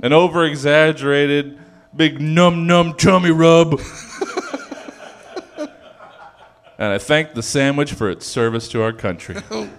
an 0.01 0.13
over 0.13 0.45
exaggerated 0.45 1.59
big 1.93 2.21
num 2.21 2.65
num 2.65 2.93
tummy 2.93 3.31
rub. 3.31 3.81
and 6.77 6.93
I 6.93 6.97
thank 6.97 7.33
the 7.33 7.43
sandwich 7.43 7.91
for 7.91 8.09
its 8.09 8.25
service 8.25 8.69
to 8.69 8.81
our 8.81 8.93
country. 8.93 9.35
then 9.49 9.69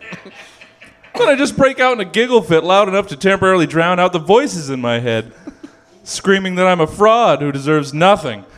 I 1.16 1.34
just 1.34 1.56
break 1.56 1.80
out 1.80 1.94
in 1.94 2.00
a 2.00 2.04
giggle 2.04 2.42
fit 2.42 2.62
loud 2.62 2.88
enough 2.88 3.06
to 3.08 3.16
temporarily 3.16 3.66
drown 3.66 3.98
out 3.98 4.12
the 4.12 4.18
voices 4.18 4.68
in 4.68 4.82
my 4.82 5.00
head, 5.00 5.32
screaming 6.04 6.54
that 6.57 6.66
I'm 6.66 6.80
a 6.80 6.87
fraud 6.87 7.42
who 7.42 7.52
deserves 7.52 7.92
nothing. 7.95 8.45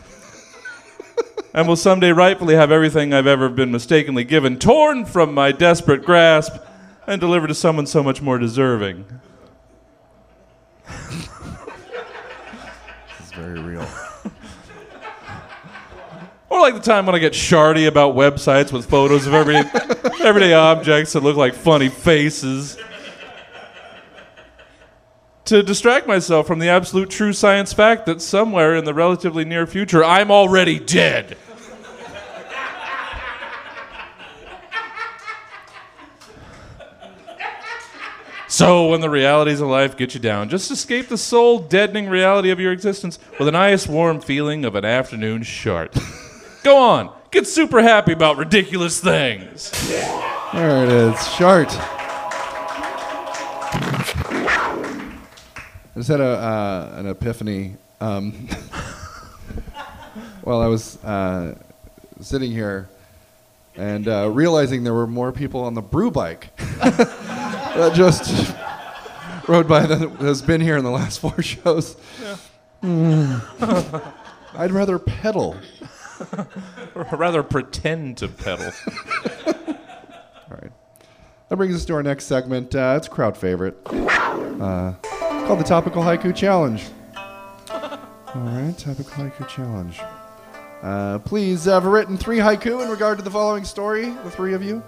And 1.55 1.67
will 1.67 1.75
someday 1.75 2.11
rightfully 2.11 2.55
have 2.55 2.71
everything 2.71 3.13
I've 3.13 3.27
ever 3.27 3.47
been 3.47 3.71
mistakenly 3.71 4.23
given 4.23 4.57
torn 4.57 5.05
from 5.05 5.35
my 5.35 5.51
desperate 5.51 6.03
grasp 6.03 6.55
and 7.05 7.21
delivered 7.21 7.47
to 7.47 7.53
someone 7.53 7.85
so 7.85 8.01
much 8.01 8.23
more 8.23 8.39
deserving. 8.39 9.05
It's 13.19 13.31
very 13.33 13.59
real. 13.59 13.87
Or 16.49 16.59
like 16.59 16.75
the 16.75 16.81
time 16.81 17.07
when 17.07 17.15
I 17.15 17.19
get 17.19 17.33
shardy 17.33 17.87
about 17.87 18.15
websites 18.15 18.71
with 18.71 18.87
photos 18.87 19.25
of 19.25 19.33
everyday, 19.33 19.67
everyday 20.21 20.53
objects 20.53 21.13
that 21.13 21.23
look 21.23 21.35
like 21.35 21.55
funny 21.55 21.89
faces. 21.89 22.77
To 25.45 25.61
distract 25.61 26.07
myself 26.07 26.47
from 26.47 26.59
the 26.59 26.69
absolute 26.69 27.09
true 27.09 27.33
science 27.33 27.73
fact 27.73 28.05
that 28.05 28.21
somewhere 28.21 28.75
in 28.75 28.85
the 28.85 28.93
relatively 28.93 29.43
near 29.43 29.67
future 29.67 30.03
I'm 30.03 30.31
already 30.31 30.79
dead. 30.79 31.37
So, 38.47 38.89
when 38.89 39.01
the 39.01 39.09
realities 39.09 39.61
of 39.61 39.67
life 39.67 39.97
get 39.97 40.13
you 40.13 40.19
down, 40.19 40.47
just 40.47 40.69
escape 40.69 41.07
the 41.07 41.17
soul 41.17 41.57
deadening 41.57 42.07
reality 42.07 42.51
of 42.51 42.59
your 42.59 42.71
existence 42.71 43.17
with 43.39 43.47
a 43.47 43.51
nice 43.51 43.87
warm 43.87 44.21
feeling 44.21 44.63
of 44.63 44.75
an 44.75 44.85
afternoon 44.85 45.41
shart. 45.41 45.97
Go 46.61 46.77
on, 46.77 47.11
get 47.31 47.47
super 47.47 47.81
happy 47.81 48.13
about 48.13 48.37
ridiculous 48.37 48.99
things. 48.99 49.71
There 50.53 50.83
it 50.83 50.89
is. 50.89 51.27
Shart. 51.29 51.75
I 55.95 55.99
just 55.99 56.09
had 56.09 56.21
a, 56.21 56.23
uh, 56.23 56.95
an 56.97 57.07
epiphany. 57.07 57.75
Um, 58.01 58.49
while 60.43 60.61
I 60.61 60.67
was 60.67 61.01
uh, 61.03 61.55
sitting 62.19 62.51
here 62.51 62.89
and 63.75 64.07
uh, 64.07 64.29
realizing 64.31 64.83
there 64.83 64.93
were 64.93 65.07
more 65.07 65.31
people 65.31 65.61
on 65.61 65.73
the 65.73 65.81
brew 65.81 66.11
bike 66.11 66.55
that 66.57 67.93
just 67.95 68.55
rode 69.47 69.67
by 69.67 69.85
that 69.85 70.09
has 70.19 70.41
been 70.41 70.61
here 70.61 70.77
in 70.77 70.83
the 70.83 70.91
last 70.91 71.19
four 71.19 71.41
shows. 71.41 71.95
Mm. 72.83 74.13
I'd 74.55 74.71
rather 74.71 74.99
pedal. 74.99 75.57
Or 76.95 77.07
rather, 77.13 77.41
pretend 77.41 78.17
to 78.17 78.27
pedal. 78.27 78.65
All 79.47 80.57
right. 80.61 80.71
That 81.49 81.57
brings 81.57 81.75
us 81.75 81.85
to 81.85 81.95
our 81.95 82.03
next 82.03 82.25
segment. 82.25 82.75
Uh, 82.75 82.95
it's 82.97 83.07
crowd 83.07 83.35
favorite 83.35 83.77
uh, 83.85 84.93
called 85.45 85.59
the 85.59 85.63
Topical 85.63 86.01
Haiku 86.01 86.33
Challenge. 86.33 86.81
All 87.69 87.99
right, 88.35 88.77
Topical 88.77 89.25
Haiku 89.25 89.45
Challenge. 89.49 89.99
Uh, 90.81 91.19
please 91.19 91.65
have 91.65 91.83
written 91.83 92.17
three 92.17 92.37
haiku 92.37 92.81
in 92.81 92.89
regard 92.89 93.17
to 93.17 93.23
the 93.23 93.29
following 93.29 93.65
story, 93.65 94.05
the 94.05 94.31
three 94.31 94.53
of 94.53 94.63
you. 94.63 94.81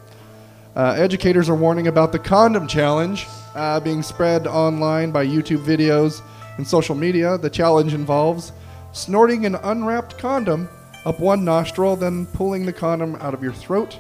Uh, 0.74 0.96
educators 0.98 1.50
are 1.50 1.56
warning 1.56 1.88
about 1.88 2.14
the 2.14 2.20
condom 2.20 2.68
challenge 2.68 3.28
uh, 3.54 3.82
being 3.82 4.02
spread 4.02 4.48
online 4.48 5.12
by 5.12 5.26
YouTube 5.26 5.64
videos 5.66 6.22
and 6.56 6.66
social 6.66 6.96
media. 6.96 7.38
The 7.38 7.50
challenge 7.50 7.94
involves 7.94 8.54
snorting 8.94 9.46
an 9.46 9.56
unwrapped 9.56 10.18
condom 10.18 10.70
up 11.06 11.20
one 11.20 11.44
nostril, 11.44 11.98
then 11.98 12.28
pulling 12.28 12.66
the 12.66 12.74
condom 12.74 13.16
out 13.18 13.34
of 13.34 13.44
your 13.44 13.54
throat. 13.54 14.00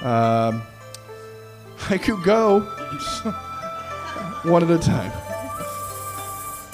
Um, 0.00 0.62
haiku 1.76 2.22
go 2.24 2.60
one 4.50 4.62
at 4.62 4.70
a 4.70 4.78
time. 4.78 5.29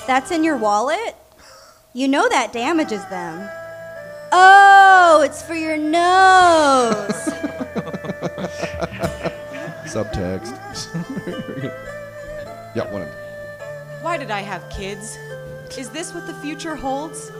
That's 0.06 0.30
in 0.30 0.44
your 0.44 0.56
wallet? 0.56 1.16
You 1.92 2.08
know 2.08 2.28
that 2.28 2.52
damages 2.52 3.04
them. 3.06 3.48
Oh, 4.32 5.22
it's 5.24 5.42
for 5.42 5.54
your 5.54 5.76
nose. 5.76 7.12
Subtext. 9.86 10.52
yeah, 12.74 12.90
one. 12.92 13.02
at- 13.02 14.02
Why 14.02 14.16
did 14.18 14.30
I 14.30 14.40
have 14.40 14.68
kids? 14.70 15.16
Is 15.78 15.90
this 15.90 16.12
what 16.14 16.26
the 16.26 16.34
future 16.34 16.76
holds? 16.76 17.30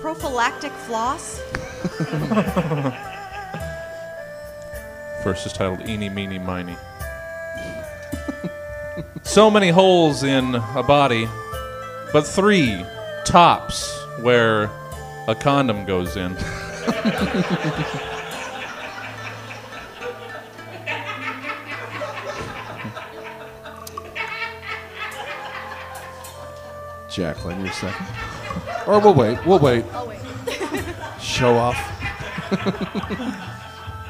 Prophylactic 0.00 0.72
floss? 0.72 1.40
First 5.22 5.46
is 5.46 5.52
titled 5.52 5.88
Eeny, 5.88 6.08
Meeny, 6.08 6.38
Miny. 6.38 6.76
so 9.22 9.50
many 9.50 9.70
holes 9.70 10.22
in 10.22 10.54
a 10.54 10.82
body, 10.82 11.28
but 12.16 12.26
three 12.26 12.82
tops 13.26 13.94
where 14.22 14.70
a 15.28 15.34
condom 15.34 15.84
goes 15.84 16.16
in. 16.16 16.34
Jacqueline, 27.10 27.62
you're 27.62 27.70
second. 27.74 28.06
Or 28.86 28.98
we'll 28.98 29.12
wait. 29.12 29.44
We'll 29.44 29.58
wait. 29.58 29.84
I'll 29.92 30.08
wait. 30.08 30.20
Show 31.20 31.54
off. 31.58 31.76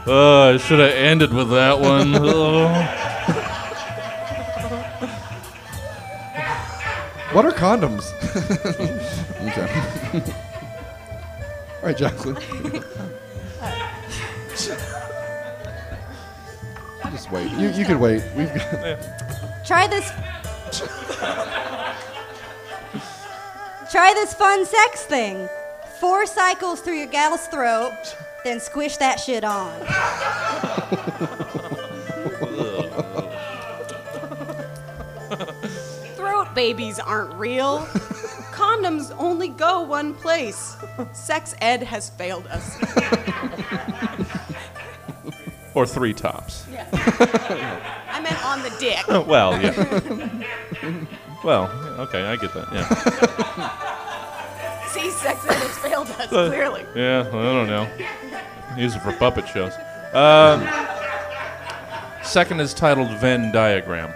Uh, 0.06 0.52
I 0.52 0.56
should 0.58 0.78
have 0.78 0.92
ended 0.92 1.34
with 1.34 1.50
that 1.50 1.80
one. 1.80 2.12
What 7.36 7.44
are 7.44 7.52
condoms? 7.52 8.14
okay. 9.46 10.32
All 11.74 11.82
right, 11.82 11.94
Jacqueline. 11.94 12.36
Just 17.10 17.30
wait. 17.30 17.50
You, 17.52 17.68
you 17.72 17.84
can 17.84 18.00
wait. 18.00 18.22
We've 18.34 18.48
got. 18.54 19.66
Try 19.66 19.86
this. 19.86 20.10
Try 23.92 24.14
this 24.14 24.32
fun 24.32 24.64
sex 24.64 25.04
thing. 25.04 25.46
Four 26.00 26.24
cycles 26.24 26.80
through 26.80 26.96
your 26.96 27.08
gal's 27.08 27.46
throat, 27.48 28.16
then 28.44 28.60
squish 28.60 28.96
that 28.96 29.20
shit 29.20 29.44
on. 29.44 29.78
babies 36.56 36.98
aren't 36.98 37.32
real. 37.34 37.80
Condoms 38.50 39.14
only 39.18 39.48
go 39.48 39.82
one 39.82 40.14
place. 40.14 40.76
Sex 41.12 41.54
ed 41.60 41.82
has 41.82 42.08
failed 42.10 42.46
us. 42.48 42.78
or 45.74 45.86
three 45.86 46.14
tops. 46.14 46.66
I 46.72 48.20
meant 48.22 48.44
on 48.44 48.62
the 48.62 48.74
dick. 48.80 49.06
well, 49.28 49.60
yeah. 49.60 50.44
well, 51.44 51.70
okay, 52.00 52.22
I 52.22 52.36
get 52.36 52.54
that. 52.54 52.72
Yeah. 52.72 52.88
See, 54.88 55.10
sex 55.10 55.44
ed 55.46 55.58
has 55.58 55.78
failed 55.78 56.08
us, 56.08 56.28
clearly. 56.28 56.86
Yeah, 56.96 57.28
I 57.28 57.30
don't 57.30 57.68
know. 57.68 57.86
Use 58.78 58.96
it 58.96 59.02
for 59.02 59.12
puppet 59.12 59.46
shows. 59.46 59.74
Um, 60.14 60.66
second 62.24 62.60
is 62.60 62.72
titled 62.72 63.10
Venn 63.18 63.52
diagram. 63.52 64.14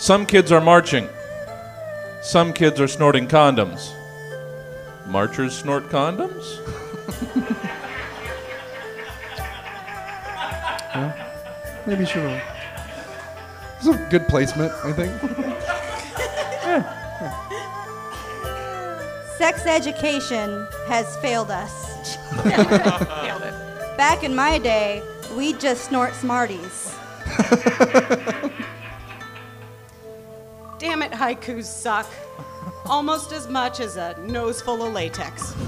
Some 0.00 0.24
kids 0.24 0.50
are 0.50 0.62
marching. 0.62 1.10
Some 2.22 2.54
kids 2.54 2.80
are 2.80 2.88
snorting 2.88 3.28
condoms. 3.28 3.92
Marchers 5.06 5.54
snort 5.54 5.90
condoms? 5.90 6.56
Maybe 11.86 12.06
should 12.06 12.22
have. 12.22 12.42
It's 13.76 13.88
a 13.88 14.08
good 14.10 14.26
placement, 14.26 14.72
I 14.82 14.92
think. 14.94 15.12
Sex 19.36 19.66
education 19.66 20.66
has 20.88 21.14
failed 21.18 21.50
us. 21.50 22.16
Nailed 22.42 23.42
it. 23.42 23.54
Back 23.98 24.24
in 24.24 24.34
my 24.34 24.56
day, 24.56 25.02
we 25.36 25.52
just 25.52 25.84
snort 25.84 26.14
Smarties. 26.14 26.96
Damn 30.80 31.02
it, 31.02 31.12
haikus 31.12 31.66
suck. 31.66 32.06
Almost 32.86 33.32
as 33.32 33.46
much 33.48 33.80
as 33.80 33.98
a 33.98 34.18
nose 34.20 34.62
full 34.62 34.82
of 34.82 34.94
latex. 34.94 35.52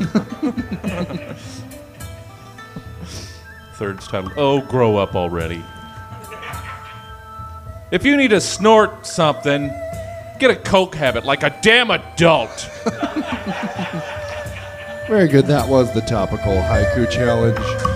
Third's 3.75 4.09
title. 4.09 4.33
Oh, 4.39 4.63
grow 4.63 4.97
up 4.97 5.15
already. 5.15 5.63
If 7.91 8.07
you 8.07 8.17
need 8.17 8.31
to 8.31 8.41
snort 8.41 9.07
something, 9.07 9.69
get 10.39 10.51
a 10.51 10.57
coke 10.57 10.95
habit 10.95 11.27
like 11.27 11.43
a 11.43 11.55
damn 11.61 11.91
adult. 11.91 12.71
Very 15.09 15.29
good. 15.29 15.45
That 15.45 15.69
was 15.69 15.93
the 15.93 16.01
topical 16.01 16.55
haiku 16.55 17.11
challenge. 17.11 17.92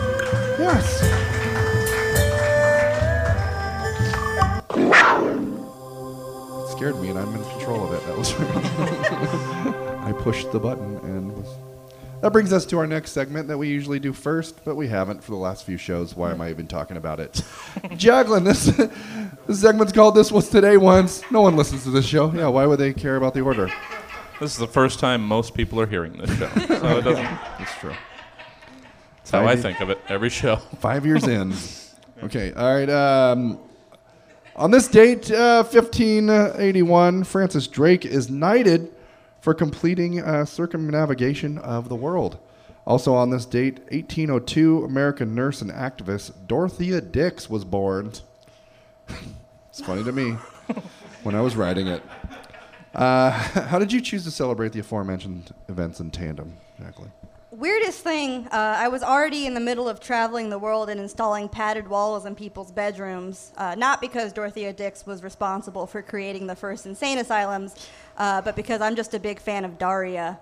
Scared 6.87 7.03
me, 7.03 7.09
and 7.11 7.19
I'm 7.19 7.35
in 7.35 7.43
control 7.51 7.85
of 7.85 7.93
it. 7.95 8.07
That 8.07 8.17
was. 8.17 8.33
I 10.05 10.13
pushed 10.23 10.53
the 10.53 10.61
button 10.61 10.97
and 10.99 11.33
was. 11.33 11.57
That 12.21 12.33
brings 12.33 12.53
us 12.53 12.65
to 12.67 12.79
our 12.79 12.87
next 12.87 13.11
segment 13.11 13.49
that 13.49 13.59
we 13.59 13.69
usually 13.69 13.99
do 13.99 14.13
first, 14.13 14.65
but 14.65 14.77
we 14.77 14.87
haven't 14.87 15.23
for 15.23 15.33
the 15.33 15.37
last 15.37 15.67
few 15.67 15.77
shows. 15.79 16.15
Why 16.15 16.31
am 16.31 16.41
I 16.41 16.51
even 16.51 16.69
talking 16.69 16.97
about 16.97 17.19
it? 17.19 17.43
Jacqueline, 17.97 18.45
this, 18.45 18.67
this 19.47 19.61
segment's 19.61 19.93
called 19.93 20.15
This 20.15 20.31
Was 20.31 20.49
Today 20.49 20.77
Once. 20.77 21.29
No 21.33 21.43
one 21.43 21.57
listens 21.57 21.83
to 21.85 21.91
this 21.91 22.07
show. 22.07 22.33
Yeah, 22.33 22.47
why 22.49 22.67
would 22.67 22.79
they 22.79 22.93
care 22.93 23.17
about 23.17 23.35
the 23.35 23.41
order? 23.41 23.69
This 24.39 24.53
is 24.53 24.59
the 24.59 24.69
first 24.69 25.01
time 25.01 25.27
most 25.27 25.55
people 25.55 25.81
are 25.81 25.87
hearing 25.87 26.17
this 26.17 26.31
show, 26.39 26.49
so 26.69 26.99
it 26.99 27.03
doesn't. 27.03 27.39
It's 27.59 27.75
true. 27.81 27.95
That's 29.19 29.31
how 29.33 29.45
I 29.45 29.57
think 29.57 29.81
of 29.81 29.91
it 29.91 29.99
every 30.09 30.31
show. 30.31 30.57
Five 30.79 31.05
years 31.05 31.27
in. 31.27 31.53
Okay, 32.23 32.53
all 32.53 32.75
right. 32.75 32.89
Um, 32.89 33.59
on 34.57 34.71
this 34.71 34.89
date, 34.89 35.31
uh, 35.31 35.63
1581, 35.63 37.25
Francis 37.25 37.67
Drake 37.67 38.05
is 38.05 38.31
knighted 38.31 38.91
for 39.41 39.53
completing 39.55 40.21
uh, 40.21 40.45
circumnavigation 40.45 41.59
of 41.59 41.89
the 41.89 41.95
world. 41.95 42.39
Also 42.87 43.15
on 43.15 43.31
this 43.31 43.45
date, 43.45 43.81
1802, 43.91 44.85
American 44.85 45.35
nurse 45.35 45.61
and 45.61 45.71
activist 45.71 46.33
Dorothea 46.47 47.01
Dix 47.01 47.51
was 47.51 47.65
born. 47.65 48.13
it's 49.69 49.81
funny 49.81 50.03
to 50.05 50.13
me 50.13 50.31
when 51.23 51.35
I 51.35 51.43
was 51.43 51.55
writing 51.55 51.89
it. 51.89 52.03
Uh, 52.95 53.31
how 53.69 53.79
did 53.79 53.93
you 53.93 54.01
choose 54.01 54.25
to 54.25 54.31
celebrate 54.31 54.73
the 54.73 54.81
aforementioned 54.81 55.53
events 55.69 56.01
in 56.01 56.11
tandem, 56.11 56.55
Jacqueline? 56.81 57.13
Weirdest 57.57 58.01
thing, 58.01 58.49
uh, 58.49 58.77
I 58.79 58.89
was 58.89 59.03
already 59.03 59.47
in 59.47 59.55
the 59.55 59.61
middle 59.61 59.89
of 59.89 59.99
traveling 59.99 60.51
the 60.51 60.59
world 60.59 60.91
and 60.91 61.01
installing 61.01 61.49
padded 61.49 61.89
walls 61.89 62.27
in 62.27 62.35
people's 62.35 62.71
bedrooms. 62.71 63.51
Uh, 63.57 63.75
not 63.75 64.03
because 64.03 64.35
Dorothea 64.35 64.75
Dix 64.75 65.07
was 65.07 65.23
responsible 65.23 65.87
for 65.87 66.03
creating 66.03 66.49
the 66.49 66.55
first 66.55 66.85
insane 66.85 67.17
asylums, 67.17 67.75
uh, 68.19 68.43
but 68.43 68.57
because 68.57 68.83
I'm 68.83 68.95
just 68.95 69.15
a 69.15 69.19
big 69.19 69.41
fan 69.41 69.65
of 69.65 69.79
Daria. 69.79 70.39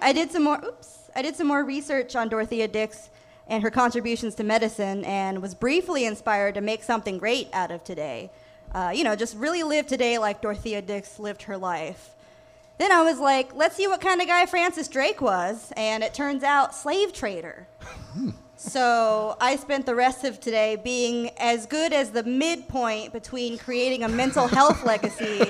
I 0.00 0.12
did 0.12 0.32
some 0.32 0.42
more. 0.42 0.60
Oops. 0.64 1.10
I 1.14 1.22
did 1.22 1.36
some 1.36 1.46
more 1.46 1.62
research 1.62 2.16
on 2.16 2.28
Dorothea 2.28 2.66
Dix 2.66 3.10
and 3.46 3.62
her 3.62 3.70
contributions 3.70 4.34
to 4.34 4.42
medicine, 4.42 5.04
and 5.04 5.40
was 5.40 5.54
briefly 5.54 6.06
inspired 6.06 6.56
to 6.56 6.60
make 6.60 6.82
something 6.82 7.18
great 7.18 7.48
out 7.52 7.70
of 7.70 7.84
today. 7.84 8.32
Uh, 8.74 8.90
you 8.92 9.04
know, 9.04 9.14
just 9.14 9.36
really 9.36 9.62
live 9.62 9.86
today 9.86 10.18
like 10.18 10.42
Dorothea 10.42 10.82
Dix 10.82 11.20
lived 11.20 11.42
her 11.42 11.56
life. 11.56 12.15
Then 12.78 12.92
I 12.92 13.02
was 13.02 13.18
like, 13.18 13.54
let's 13.54 13.76
see 13.76 13.86
what 13.86 14.00
kind 14.00 14.20
of 14.20 14.26
guy 14.26 14.44
Francis 14.46 14.88
Drake 14.88 15.20
was, 15.20 15.72
and 15.76 16.02
it 16.02 16.12
turns 16.12 16.42
out 16.42 16.74
slave 16.74 17.12
trader. 17.12 17.66
Hmm. 18.12 18.30
so 18.56 19.36
I 19.40 19.56
spent 19.56 19.86
the 19.86 19.94
rest 19.94 20.24
of 20.24 20.40
today 20.40 20.76
being 20.76 21.30
as 21.38 21.66
good 21.66 21.92
as 21.92 22.10
the 22.10 22.22
midpoint 22.22 23.12
between 23.12 23.58
creating 23.58 24.02
a 24.02 24.08
mental 24.08 24.46
health 24.46 24.84
legacy 24.86 25.42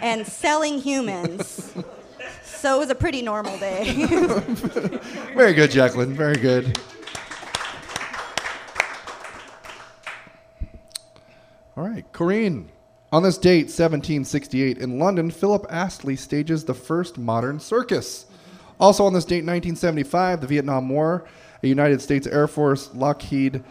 and 0.00 0.26
selling 0.26 0.78
humans. 0.78 1.72
So 2.44 2.76
it 2.76 2.78
was 2.78 2.90
a 2.90 2.94
pretty 2.94 3.22
normal 3.22 3.58
day. 3.58 4.06
Very 5.34 5.52
good, 5.52 5.70
Jacqueline. 5.70 6.14
Very 6.14 6.36
good. 6.36 6.78
All 11.76 11.86
right, 11.86 12.10
Corrine. 12.12 12.68
On 13.12 13.22
this 13.22 13.38
date, 13.38 13.66
1768, 13.66 14.78
in 14.78 14.98
London, 14.98 15.30
Philip 15.30 15.64
Astley 15.70 16.16
stages 16.16 16.64
the 16.64 16.74
first 16.74 17.18
modern 17.18 17.60
circus. 17.60 18.26
Also 18.80 19.04
on 19.04 19.12
this 19.12 19.24
date, 19.24 19.44
1975, 19.44 20.40
the 20.40 20.46
Vietnam 20.46 20.88
War, 20.88 21.24
a 21.62 21.66
United 21.66 22.00
States 22.02 22.26
Air 22.26 22.48
Force 22.48 22.92
Lockheed 22.94 23.62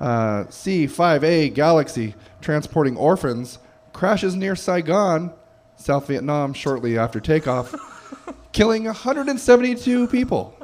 uh, 0.00 0.44
C-5A 0.48 1.54
Galaxy 1.54 2.14
transporting 2.40 2.96
orphans 2.96 3.58
crashes 3.92 4.34
near 4.34 4.56
Saigon, 4.56 5.32
South 5.76 6.06
Vietnam, 6.06 6.52
shortly 6.52 6.98
after 6.98 7.20
takeoff, 7.20 7.74
killing 8.52 8.84
172 8.84 10.08
people. 10.08 10.56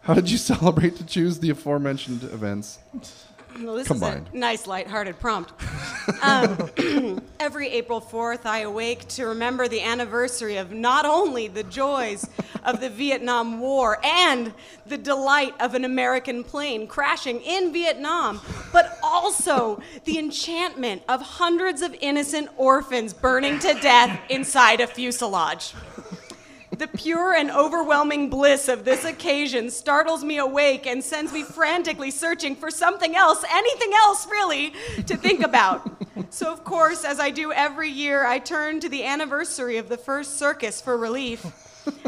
How 0.00 0.14
did 0.14 0.30
you 0.30 0.38
celebrate 0.38 0.96
to 0.96 1.06
choose 1.06 1.38
the 1.38 1.50
aforementioned 1.50 2.24
events? 2.24 2.78
Well, 3.60 3.74
this 3.74 3.88
Combined. 3.88 4.28
is 4.28 4.34
a 4.34 4.38
nice, 4.38 4.66
lighthearted 4.66 5.18
prompt. 5.18 5.52
Um, 6.22 7.20
every 7.40 7.68
April 7.70 8.00
4th, 8.00 8.46
I 8.46 8.60
awake 8.60 9.08
to 9.08 9.26
remember 9.26 9.68
the 9.68 9.82
anniversary 9.82 10.56
of 10.56 10.72
not 10.72 11.04
only 11.04 11.48
the 11.48 11.64
joys 11.64 12.26
of 12.64 12.80
the 12.80 12.88
Vietnam 12.88 13.60
War 13.60 13.98
and 14.04 14.52
the 14.86 14.98
delight 14.98 15.54
of 15.60 15.74
an 15.74 15.84
American 15.84 16.44
plane 16.44 16.86
crashing 16.86 17.40
in 17.40 17.72
Vietnam, 17.72 18.40
but 18.72 18.98
also 19.02 19.82
the 20.04 20.18
enchantment 20.18 21.02
of 21.08 21.20
hundreds 21.20 21.82
of 21.82 21.94
innocent 22.00 22.48
orphans 22.56 23.12
burning 23.12 23.58
to 23.60 23.74
death 23.74 24.20
inside 24.28 24.80
a 24.80 24.86
fuselage. 24.86 25.74
The 26.78 26.86
pure 26.86 27.34
and 27.34 27.50
overwhelming 27.50 28.30
bliss 28.30 28.68
of 28.68 28.84
this 28.84 29.04
occasion 29.04 29.68
startles 29.68 30.22
me 30.22 30.38
awake 30.38 30.86
and 30.86 31.02
sends 31.02 31.32
me 31.32 31.42
frantically 31.42 32.12
searching 32.12 32.54
for 32.54 32.70
something 32.70 33.16
else, 33.16 33.44
anything 33.50 33.90
else 33.94 34.28
really, 34.30 34.72
to 35.06 35.16
think 35.16 35.42
about. 35.42 35.90
So, 36.30 36.52
of 36.52 36.62
course, 36.62 37.04
as 37.04 37.18
I 37.18 37.30
do 37.30 37.50
every 37.50 37.90
year, 37.90 38.24
I 38.24 38.38
turn 38.38 38.78
to 38.78 38.88
the 38.88 39.04
anniversary 39.04 39.78
of 39.78 39.88
the 39.88 39.96
first 39.96 40.38
circus 40.38 40.80
for 40.80 40.96
relief. 40.96 41.44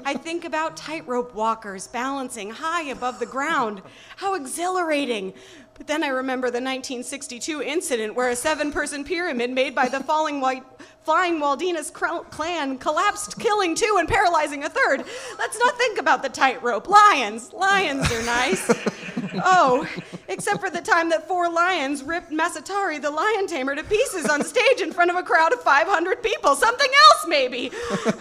I 0.05 0.15
think 0.15 0.45
about 0.45 0.77
tightrope 0.77 1.35
walkers 1.35 1.89
balancing 1.89 2.51
high 2.51 2.91
above 2.91 3.19
the 3.19 3.27
ground. 3.27 3.83
How 4.17 4.35
exhilarating! 4.35 5.35
But 5.75 5.89
then 5.89 6.05
I 6.05 6.09
remember 6.09 6.47
the 6.47 6.61
1962 6.61 7.63
incident 7.63 8.15
where 8.15 8.29
a 8.29 8.37
seven 8.37 8.71
person 8.71 9.03
pyramid 9.03 9.51
made 9.51 9.75
by 9.75 9.89
the 9.89 10.01
falling 10.01 10.41
white, 10.41 10.63
flying 11.11 11.41
Wallendas 11.41 11.93
clan 12.31 12.79
collapsed, 12.79 13.37
killing 13.41 13.75
two 13.75 13.97
and 13.99 14.09
paralyzing 14.09 14.63
a 14.63 14.69
third. 14.69 15.05
Let's 15.41 15.59
not 15.59 15.77
think 15.77 15.99
about 15.99 16.23
the 16.23 16.29
tightrope. 16.29 16.89
Lions. 16.89 17.53
Lions 17.53 18.11
are 18.13 18.23
nice. 18.23 18.71
Oh, 19.45 19.87
except 20.31 20.61
for 20.61 20.71
the 20.71 20.81
time 20.81 21.11
that 21.11 21.27
four 21.27 21.51
lions 21.51 22.05
ripped 22.05 22.31
Masatari, 22.31 23.03
the 23.03 23.11
lion 23.11 23.49
tamer, 23.49 23.75
to 23.75 23.83
pieces 23.83 24.27
on 24.27 24.45
stage 24.45 24.81
in 24.81 24.93
front 24.93 25.11
of 25.11 25.17
a 25.17 25.23
crowd 25.23 25.53
of 25.53 25.61
500 25.61 26.23
people. 26.23 26.55
Something 26.55 26.91
else, 27.11 27.27
maybe. 27.29 27.71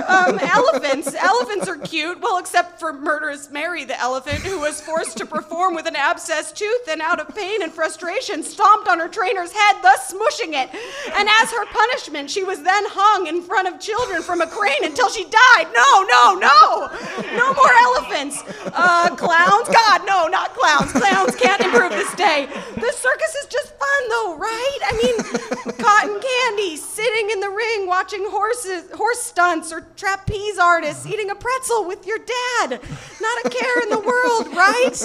Um, 0.07 0.39
elephants. 0.39 1.13
Elephants 1.13 1.67
are 1.67 1.77
cute. 1.77 2.19
Well, 2.19 2.39
except 2.39 2.79
for 2.79 2.91
murderous 2.91 3.51
Mary 3.51 3.85
the 3.85 3.99
elephant, 3.99 4.39
who 4.39 4.59
was 4.59 4.81
forced 4.81 5.17
to 5.17 5.25
perform 5.25 5.75
with 5.75 5.85
an 5.85 5.93
abscessed 5.93 6.55
tooth 6.55 6.87
and 6.89 6.99
out 7.01 7.19
of 7.19 7.33
pain 7.35 7.61
and 7.61 7.71
frustration 7.71 8.41
stomped 8.41 8.87
on 8.87 8.99
her 8.99 9.07
trainer's 9.07 9.51
head, 9.51 9.75
thus 9.83 10.11
smushing 10.11 10.53
it. 10.53 10.69
And 11.15 11.29
as 11.41 11.51
her 11.51 11.65
punishment, 11.67 12.31
she 12.31 12.43
was 12.43 12.63
then 12.63 12.83
hung 12.87 13.27
in 13.27 13.43
front 13.43 13.67
of 13.67 13.79
children 13.79 14.23
from 14.23 14.41
a 14.41 14.47
crane 14.47 14.83
until 14.83 15.09
she 15.09 15.25
died. 15.25 15.67
No, 15.75 16.03
no, 16.09 16.33
no. 16.39 16.89
No 17.37 17.53
more 17.53 17.73
elephants. 17.81 18.43
Uh, 18.73 19.15
clowns? 19.15 19.69
God, 19.69 20.01
no, 20.07 20.27
not 20.27 20.55
clowns. 20.55 20.91
Clowns 20.91 21.35
can't 21.35 21.61
improve 21.61 21.98
this 21.99 22.13
day. 22.15 22.47
The 22.75 22.91
circus 22.93 23.35
is 23.43 23.47
just 23.47 23.75
fun, 23.75 24.09
though, 24.09 24.37
right? 24.37 24.79
I 24.87 24.93
mean, 25.03 25.75
cotton 25.77 26.19
candy, 26.19 26.77
sitting 26.77 27.29
in 27.29 27.41
the 27.41 27.49
ring, 27.49 27.87
watching 27.87 28.25
horses, 28.29 28.89
horse 28.91 29.21
stunts, 29.21 29.73
or 29.73 29.81
trapeze 29.97 30.57
artists, 30.57 31.05
eating 31.05 31.29
a 31.29 31.35
pretzel 31.35 31.85
with 31.85 32.07
your 32.07 32.19
dad. 32.19 32.79
Not 33.19 33.45
a 33.45 33.49
care 33.49 33.83
in 33.83 33.89
the 33.89 33.99
world, 33.99 34.47
right? 34.55 34.95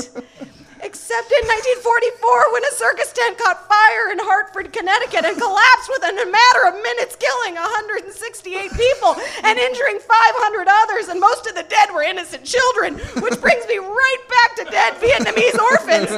except 0.85 1.33
in 1.33 1.43
1944 1.49 2.53
when 2.53 2.63
a 2.63 2.73
circus 2.77 3.11
tent 3.11 3.39
caught 3.41 3.67
fire 3.67 4.13
in 4.13 4.21
Hartford, 4.21 4.71
Connecticut 4.71 5.25
and 5.25 5.35
collapsed 5.41 5.89
within 5.89 6.21
a 6.21 6.29
matter 6.29 6.63
of 6.69 6.77
minutes, 6.77 7.17
killing 7.17 7.57
168 7.57 8.71
people 8.77 9.17
and 9.43 9.59
injuring 9.59 9.99
500 9.99 10.69
others, 10.69 11.09
and 11.09 11.19
most 11.19 11.49
of 11.49 11.57
the 11.57 11.65
dead 11.65 11.89
were 11.89 12.05
innocent 12.05 12.45
children, 12.45 13.01
which 13.25 13.41
brings 13.41 13.65
me 13.67 13.81
right 13.81 14.23
back 14.29 14.51
to 14.61 14.65
dead 14.69 14.93
Vietnamese 15.01 15.57
orphans. 15.59 16.13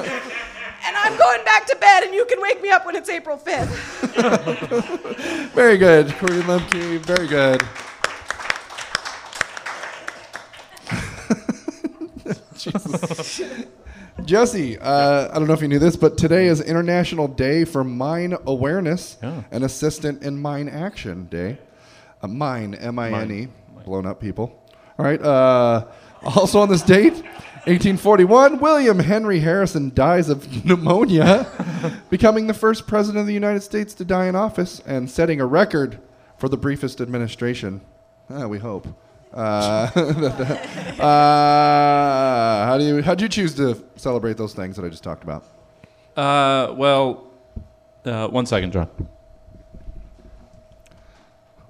And 0.84 0.96
I'm 0.96 1.16
going 1.16 1.44
back 1.44 1.66
to 1.66 1.76
bed, 1.76 2.02
and 2.04 2.14
you 2.14 2.24
can 2.26 2.40
wake 2.40 2.60
me 2.62 2.70
up 2.70 2.84
when 2.86 2.96
it's 2.96 3.08
April 3.08 3.36
5th. 3.38 3.68
Very 5.54 5.76
good, 5.78 6.08
Corey 6.14 6.40
Lemke. 6.42 6.98
Very 7.00 7.26
good. 7.28 7.62
Jesse, 14.24 14.78
uh, 14.78 15.28
I 15.30 15.38
don't 15.38 15.46
know 15.46 15.52
if 15.54 15.60
you 15.62 15.68
knew 15.68 15.78
this, 15.78 15.94
but 15.94 16.16
today 16.18 16.46
is 16.46 16.60
International 16.60 17.28
Day 17.28 17.64
for 17.64 17.84
Mine 17.84 18.34
Awareness 18.46 19.18
Yeah. 19.22 19.42
and 19.50 19.62
Assistance 19.62 20.24
in 20.24 20.40
Mine 20.40 20.68
Action 20.68 21.26
Day. 21.26 21.58
Uh, 22.22 22.28
mine, 22.28 22.74
M-I-N-E, 22.74 23.48
blown 23.84 24.06
up 24.06 24.20
people. 24.20 24.62
All 24.98 25.04
right. 25.04 25.20
Uh, 25.20 25.86
also 26.24 26.60
on 26.60 26.68
this 26.70 26.82
date, 26.82 27.22
1841, 27.66 28.60
William 28.60 29.00
Henry 29.00 29.40
Harrison 29.40 29.92
dies 29.92 30.28
of 30.28 30.64
pneumonia, 30.64 31.50
becoming 32.10 32.46
the 32.46 32.54
first 32.54 32.86
president 32.86 33.20
of 33.20 33.26
the 33.26 33.34
United 33.34 33.60
States 33.60 33.92
to 33.94 34.04
die 34.04 34.26
in 34.26 34.36
office 34.36 34.80
and 34.86 35.10
setting 35.10 35.40
a 35.40 35.46
record 35.46 35.98
for 36.38 36.48
the 36.48 36.56
briefest 36.56 37.00
administration. 37.00 37.80
Ah, 38.30 38.46
we 38.46 38.60
hope. 38.60 38.86
Uh, 39.32 39.90
uh, 41.00 42.66
how 42.66 42.78
do 42.78 42.84
you 42.84 43.02
how 43.02 43.16
do 43.16 43.24
you 43.24 43.28
choose 43.28 43.52
to 43.56 43.82
celebrate 43.96 44.36
those 44.36 44.54
things 44.54 44.76
that 44.76 44.84
I 44.84 44.88
just 44.88 45.02
talked 45.02 45.24
about? 45.24 45.42
Uh, 46.16 46.72
well, 46.72 47.32
uh, 48.04 48.28
one 48.28 48.46
second, 48.46 48.72
John. 48.72 48.88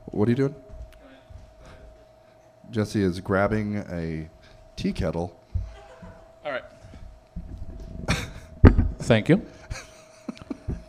What 0.06 0.28
are 0.28 0.30
you 0.30 0.37
doing? 0.37 0.54
Jesse 2.70 3.02
is 3.02 3.18
grabbing 3.20 3.78
a 3.78 4.28
tea 4.76 4.92
kettle. 4.92 5.35
All 6.46 6.52
right. 6.52 6.64
Thank 9.00 9.28
you. 9.28 9.44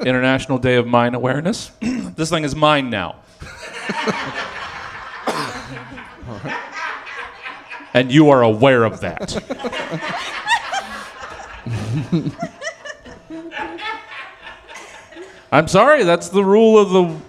International 0.02 0.60
Day 0.60 0.76
of 0.76 0.86
Mine 0.86 1.16
Awareness. 1.16 1.72
this 1.82 2.30
thing 2.30 2.44
is 2.44 2.56
mine 2.56 2.92
now. 2.92 3.16
and 7.96 8.12
you 8.12 8.30
are 8.30 8.44
aware 8.44 8.84
of 8.84 9.00
that. 9.00 9.36
I'm 15.52 15.68
sorry, 15.68 16.04
that's 16.04 16.30
the 16.30 16.44
rule 16.44 16.78
of 16.78 16.92
the 16.92 17.20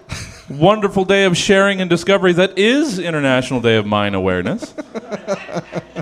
wonderful 0.50 1.06
day 1.06 1.24
of 1.24 1.34
sharing 1.34 1.80
and 1.80 1.88
discovery 1.88 2.34
that 2.34 2.58
is 2.58 2.98
International 2.98 3.62
Day 3.62 3.76
of 3.76 3.86
Mine 3.86 4.14
Awareness. 4.14 4.74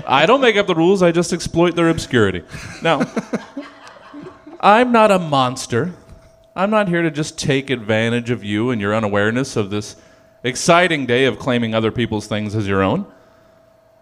I 0.07 0.25
don't 0.25 0.39
make 0.39 0.55
up 0.55 0.67
the 0.67 0.75
rules, 0.75 1.03
I 1.03 1.11
just 1.11 1.33
exploit 1.33 1.75
their 1.75 1.89
obscurity. 1.89 2.43
Now, 2.81 3.11
I'm 4.61 4.91
not 4.91 5.11
a 5.11 5.19
monster. 5.19 5.93
I'm 6.55 6.69
not 6.69 6.87
here 6.87 7.01
to 7.01 7.11
just 7.11 7.37
take 7.37 7.69
advantage 7.69 8.29
of 8.29 8.43
you 8.43 8.71
and 8.71 8.79
your 8.79 8.95
unawareness 8.95 9.57
of 9.57 9.69
this 9.69 9.97
exciting 10.43 11.05
day 11.05 11.25
of 11.25 11.37
claiming 11.37 11.75
other 11.75 11.91
people's 11.91 12.25
things 12.25 12.55
as 12.55 12.67
your 12.67 12.81
own. 12.81 13.05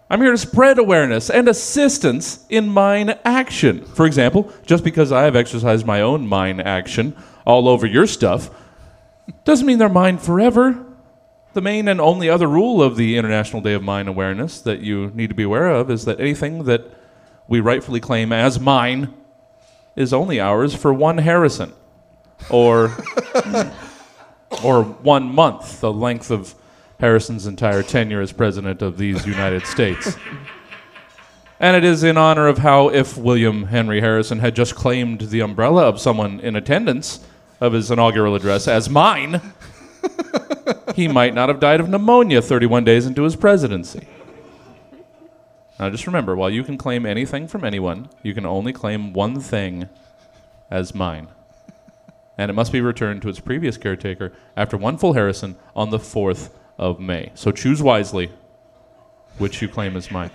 I'm 0.08 0.20
here 0.20 0.30
to 0.30 0.38
spread 0.38 0.78
awareness 0.78 1.28
and 1.28 1.48
assistance 1.48 2.46
in 2.48 2.68
mine 2.68 3.18
action. 3.24 3.84
For 3.84 4.06
example, 4.06 4.52
just 4.64 4.84
because 4.84 5.10
I 5.10 5.24
have 5.24 5.34
exercised 5.34 5.84
my 5.84 6.00
own 6.00 6.28
mine 6.28 6.60
action 6.60 7.16
all 7.44 7.68
over 7.68 7.86
your 7.86 8.06
stuff 8.06 8.48
doesn't 9.44 9.66
mean 9.66 9.78
they're 9.78 9.88
mine 9.88 10.18
forever. 10.18 10.85
The 11.56 11.62
main 11.62 11.88
and 11.88 12.02
only 12.02 12.28
other 12.28 12.48
rule 12.48 12.82
of 12.82 12.96
the 12.96 13.16
International 13.16 13.62
Day 13.62 13.72
of 13.72 13.82
Mine 13.82 14.08
Awareness 14.08 14.60
that 14.60 14.80
you 14.80 15.10
need 15.14 15.28
to 15.28 15.34
be 15.34 15.44
aware 15.44 15.70
of 15.70 15.90
is 15.90 16.04
that 16.04 16.20
anything 16.20 16.64
that 16.64 16.84
we 17.48 17.60
rightfully 17.60 17.98
claim 17.98 18.30
as 18.30 18.60
mine 18.60 19.14
is 19.96 20.12
only 20.12 20.38
ours 20.38 20.74
for 20.74 20.92
one 20.92 21.16
Harrison 21.16 21.72
or 22.50 22.94
or 24.62 24.82
one 24.82 25.34
month, 25.34 25.80
the 25.80 25.90
length 25.90 26.30
of 26.30 26.54
Harrison's 27.00 27.46
entire 27.46 27.82
tenure 27.82 28.20
as 28.20 28.32
president 28.32 28.82
of 28.82 28.98
these 28.98 29.24
United 29.24 29.66
States. 29.66 30.14
And 31.58 31.74
it 31.74 31.84
is 31.84 32.04
in 32.04 32.18
honor 32.18 32.48
of 32.48 32.58
how 32.58 32.90
if 32.90 33.16
William 33.16 33.68
Henry 33.68 34.02
Harrison 34.02 34.40
had 34.40 34.54
just 34.54 34.74
claimed 34.74 35.22
the 35.22 35.40
umbrella 35.40 35.88
of 35.88 36.02
someone 36.02 36.38
in 36.38 36.54
attendance 36.54 37.24
of 37.62 37.72
his 37.72 37.90
inaugural 37.90 38.34
address 38.34 38.68
as 38.68 38.90
mine, 38.90 39.40
he 40.94 41.08
might 41.08 41.34
not 41.34 41.48
have 41.48 41.60
died 41.60 41.80
of 41.80 41.88
pneumonia 41.88 42.42
31 42.42 42.84
days 42.84 43.06
into 43.06 43.22
his 43.22 43.36
presidency. 43.36 44.06
Now 45.78 45.90
just 45.90 46.06
remember, 46.06 46.34
while 46.34 46.50
you 46.50 46.64
can 46.64 46.78
claim 46.78 47.04
anything 47.04 47.46
from 47.48 47.64
anyone, 47.64 48.08
you 48.22 48.34
can 48.34 48.46
only 48.46 48.72
claim 48.72 49.12
one 49.12 49.40
thing 49.40 49.88
as 50.70 50.94
mine. 50.94 51.28
And 52.38 52.50
it 52.50 52.54
must 52.54 52.72
be 52.72 52.80
returned 52.80 53.22
to 53.22 53.28
its 53.28 53.40
previous 53.40 53.76
caretaker 53.76 54.32
after 54.56 54.76
one 54.76 54.98
full 54.98 55.12
Harrison 55.12 55.56
on 55.74 55.90
the 55.90 55.98
4th 55.98 56.50
of 56.78 57.00
May. 57.00 57.32
So 57.34 57.50
choose 57.50 57.82
wisely 57.82 58.30
which 59.38 59.60
you 59.60 59.68
claim 59.68 59.96
as 59.96 60.10
mine. 60.10 60.30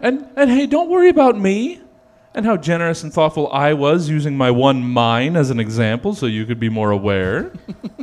and, 0.00 0.26
and 0.36 0.50
hey, 0.50 0.66
don't 0.66 0.88
worry 0.88 1.08
about 1.08 1.38
me 1.38 1.80
and 2.36 2.44
how 2.44 2.56
generous 2.56 3.02
and 3.02 3.12
thoughtful 3.12 3.50
I 3.50 3.72
was 3.72 4.10
using 4.10 4.36
my 4.36 4.50
one 4.50 4.84
mine 4.84 5.36
as 5.36 5.48
an 5.48 5.58
example 5.58 6.14
so 6.14 6.26
you 6.26 6.44
could 6.44 6.60
be 6.60 6.68
more 6.68 6.90
aware. 6.90 7.50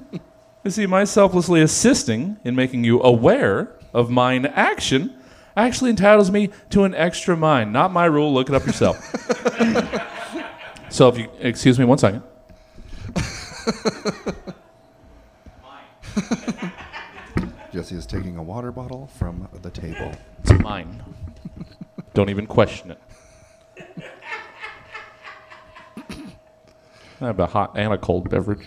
you 0.63 0.71
see, 0.71 0.87
my 0.87 1.03
selflessly 1.03 1.61
assisting 1.61 2.37
in 2.43 2.55
making 2.55 2.83
you 2.83 2.99
aware 3.03 3.77
of 3.93 4.09
mine 4.09 4.47
action 4.47 5.15
actually 5.55 5.91
entitles 5.91 6.31
me 6.31 6.49
to 6.71 6.83
an 6.83 6.95
extra 6.95 7.37
mine. 7.37 7.71
Not 7.71 7.93
my 7.93 8.05
rule, 8.05 8.33
look 8.33 8.49
it 8.49 8.55
up 8.55 8.65
yourself. 8.65 8.97
so 10.89 11.09
if 11.09 11.19
you 11.19 11.29
excuse 11.39 11.77
me 11.77 11.85
one 11.85 11.99
second. 11.99 12.23
Jesse 17.71 17.95
is 17.95 18.07
taking 18.07 18.37
a 18.37 18.43
water 18.43 18.71
bottle 18.71 19.05
from 19.19 19.47
the 19.61 19.69
table. 19.69 20.11
It's 20.41 20.53
mine. 20.53 21.03
Don't 22.15 22.31
even 22.31 22.47
question 22.47 22.89
it. 22.91 22.99
I 27.23 27.27
have 27.27 27.39
a 27.39 27.45
hot 27.45 27.73
and 27.75 27.93
a 27.93 27.97
cold 27.97 28.29
beverage. 28.29 28.65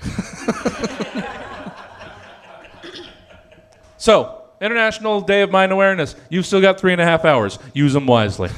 so, 3.98 4.42
International 4.60 5.20
Day 5.20 5.42
of 5.42 5.50
Mine 5.50 5.70
Awareness. 5.70 6.16
You've 6.30 6.46
still 6.46 6.60
got 6.60 6.78
three 6.80 6.92
and 6.92 7.00
a 7.00 7.04
half 7.04 7.24
hours. 7.24 7.58
Use 7.74 7.92
them 7.92 8.06
wisely. 8.06 8.50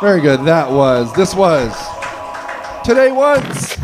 Very 0.00 0.20
good. 0.20 0.44
That 0.44 0.70
was. 0.70 1.12
This 1.14 1.34
was. 1.34 1.72
Today 2.84 3.10
was. 3.12 3.74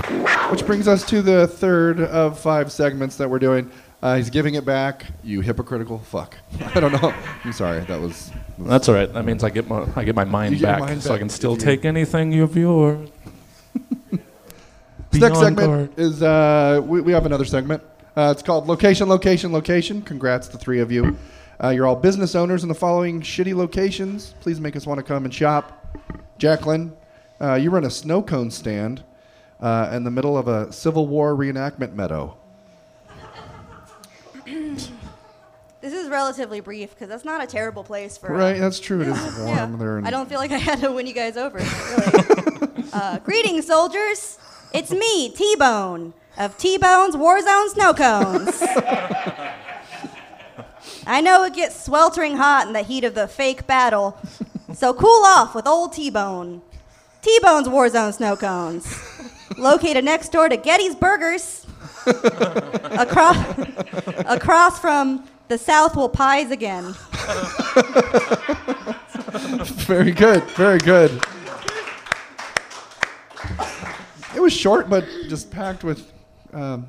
Which 0.51 0.65
brings 0.65 0.89
us 0.89 1.05
to 1.07 1.23
the 1.23 1.47
third 1.47 2.01
of 2.01 2.39
five 2.39 2.71
segments 2.73 3.17
that 3.17 3.29
we're 3.29 3.39
doing. 3.39 3.71
Uh, 4.01 4.17
he's 4.17 4.31
giving 4.31 4.55
it 4.55 4.65
back. 4.65 5.07
You 5.25 5.41
hypocritical 5.41 5.99
fuck. 5.99 6.37
I 6.75 6.79
don't 6.81 6.93
know. 6.93 7.13
I'm 7.45 7.53
sorry. 7.53 7.81
That 7.81 8.01
was. 8.01 8.31
That's 8.59 8.89
all 8.89 8.95
right. 8.95 9.13
That 9.13 9.25
means 9.25 9.43
I 9.43 9.51
get 9.51 9.69
my 9.69 9.87
I 9.97 10.05
get 10.05 10.15
my 10.15 10.25
mind 10.25 10.55
You 10.55 10.61
get 10.61 10.67
your 10.67 10.79
back, 10.79 10.89
mind 10.89 11.03
so 11.03 11.15
I 11.15 11.19
can 11.19 11.29
still 11.29 11.57
take 11.57 11.85
anything 11.85 12.39
of 12.41 12.57
yours. 12.57 13.09
This 15.21 15.29
next 15.31 15.39
Beyond 15.41 15.59
segment 15.59 15.97
guard. 15.97 15.99
is. 15.99 16.23
Uh, 16.23 16.81
we, 16.85 17.01
we 17.01 17.13
have 17.13 17.27
another 17.27 17.45
segment. 17.45 17.83
Uh, 18.17 18.31
it's 18.33 18.43
called 18.43 18.67
Location, 18.67 19.09
Location, 19.09 19.53
Location. 19.53 20.03
Congrats, 20.03 20.49
the 20.49 20.59
three 20.59 20.81
of 20.81 20.91
you. 20.93 21.17
Uh, 21.63 21.71
you're 21.71 21.87
all 21.87 21.97
business 21.97 22.35
owners 22.35 22.63
in 22.63 22.69
the 22.69 22.75
following 22.75 23.21
shitty 23.21 23.55
locations. 23.55 24.35
Please 24.41 24.61
make 24.61 24.77
us 24.77 24.87
want 24.87 24.99
to 24.99 25.03
come 25.05 25.25
and 25.25 25.35
shop. 25.35 25.97
Jacqueline, 26.39 26.93
uh, 27.41 27.55
you 27.55 27.71
run 27.71 27.85
a 27.85 27.91
snow 27.91 28.23
cone 28.23 28.51
stand 28.51 29.03
uh, 29.61 29.91
in 29.93 30.05
the 30.05 30.11
middle 30.11 30.39
of 30.39 30.47
a 30.47 30.73
Civil 30.73 31.07
War 31.09 31.35
reenactment 31.35 31.95
meadow. 31.95 32.37
This 35.81 35.93
is 35.93 36.09
relatively 36.09 36.59
brief 36.61 36.91
because 36.91 37.09
that's 37.09 37.25
not 37.25 37.41
a 37.41 37.47
terrible 37.47 37.85
place 37.85 38.19
for. 38.19 38.33
Right, 38.33 38.59
that's 38.59 38.81
true. 38.81 39.01
It 39.01 39.07
is 39.09 39.17
warm 39.39 39.49
Yeah. 39.73 39.77
there. 39.79 39.99
in- 39.99 40.07
I 40.09 40.11
don't 40.11 40.29
feel 40.29 40.41
like 40.41 40.51
I 40.51 40.59
had 40.59 40.81
to 40.81 40.91
win 40.91 41.07
you 41.07 41.13
guys 41.13 41.37
over. 41.37 41.59
Really. 41.59 42.85
uh, 42.93 43.19
greetings, 43.21 43.69
soldiers. 43.69 44.39
It's 44.73 44.91
me, 44.91 45.31
T 45.31 45.57
Bone, 45.57 46.13
of 46.37 46.59
T 46.59 46.77
Bone's 46.77 47.17
Warzone 47.17 47.69
Snow 47.71 47.95
Cones. 47.95 48.63
I 51.07 51.23
know 51.23 51.45
it 51.45 51.55
gets 51.55 51.85
sweltering 51.85 52.37
hot 52.37 52.67
in 52.67 52.75
the 52.75 52.83
heat 52.83 53.05
of 53.05 53.15
the 53.15 53.27
fake 53.27 53.67
battle, 53.67 54.19
so 54.75 54.93
cool 54.93 55.23
off 55.25 55.55
with 55.55 55.67
old 55.67 55.95
T 55.95 56.11
Bone. 56.11 56.61
T 57.23 57.39
Bone's 57.43 57.67
Warzone 57.67 58.13
Snow 58.13 58.37
Cones, 58.37 58.87
located 59.57 60.05
next 60.05 60.33
door 60.33 60.51
to 60.51 60.57
Getty's 60.59 60.95
Burgers, 60.95 61.67
across, 62.07 63.37
across 64.27 64.79
from 64.79 65.27
the 65.49 65.57
South 65.57 65.97
will 65.97 66.11
pies 66.11 66.51
again. 66.51 66.85
Very 69.87 70.13
good. 70.13 70.43
Very 70.51 70.79
good. 70.79 71.23
It 74.39 74.41
was 74.41 74.53
short, 74.53 74.89
but 74.89 75.05
just 75.29 75.51
packed 75.51 75.83
with 75.83 76.13
um, 76.53 76.87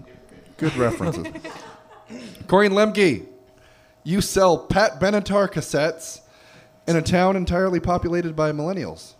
good 0.58 0.76
references. 0.76 1.26
Corinne 2.48 2.74
Lemke, 2.74 3.26
you 4.04 4.22
sell 4.22 4.56
Pat 4.56 5.00
Benatar 5.00 5.52
cassettes 5.52 6.22
in 6.88 6.96
a 6.96 7.02
town 7.02 7.36
entirely 7.36 7.80
populated 7.80 8.36
by 8.36 8.52
millennials. 8.52 9.16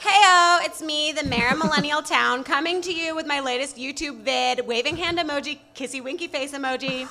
Heyo, 0.00 0.64
it's 0.64 0.80
me, 0.80 1.12
the 1.12 1.24
mayor 1.24 1.50
of 1.50 1.58
Millennial 1.58 2.00
Town, 2.00 2.42
coming 2.42 2.80
to 2.80 2.94
you 2.94 3.14
with 3.14 3.26
my 3.26 3.40
latest 3.40 3.76
YouTube 3.76 4.20
vid, 4.20 4.66
waving 4.66 4.96
hand 4.96 5.18
emoji, 5.18 5.58
kissy 5.74 6.02
winky 6.02 6.28
face 6.28 6.52
emoji. 6.52 7.06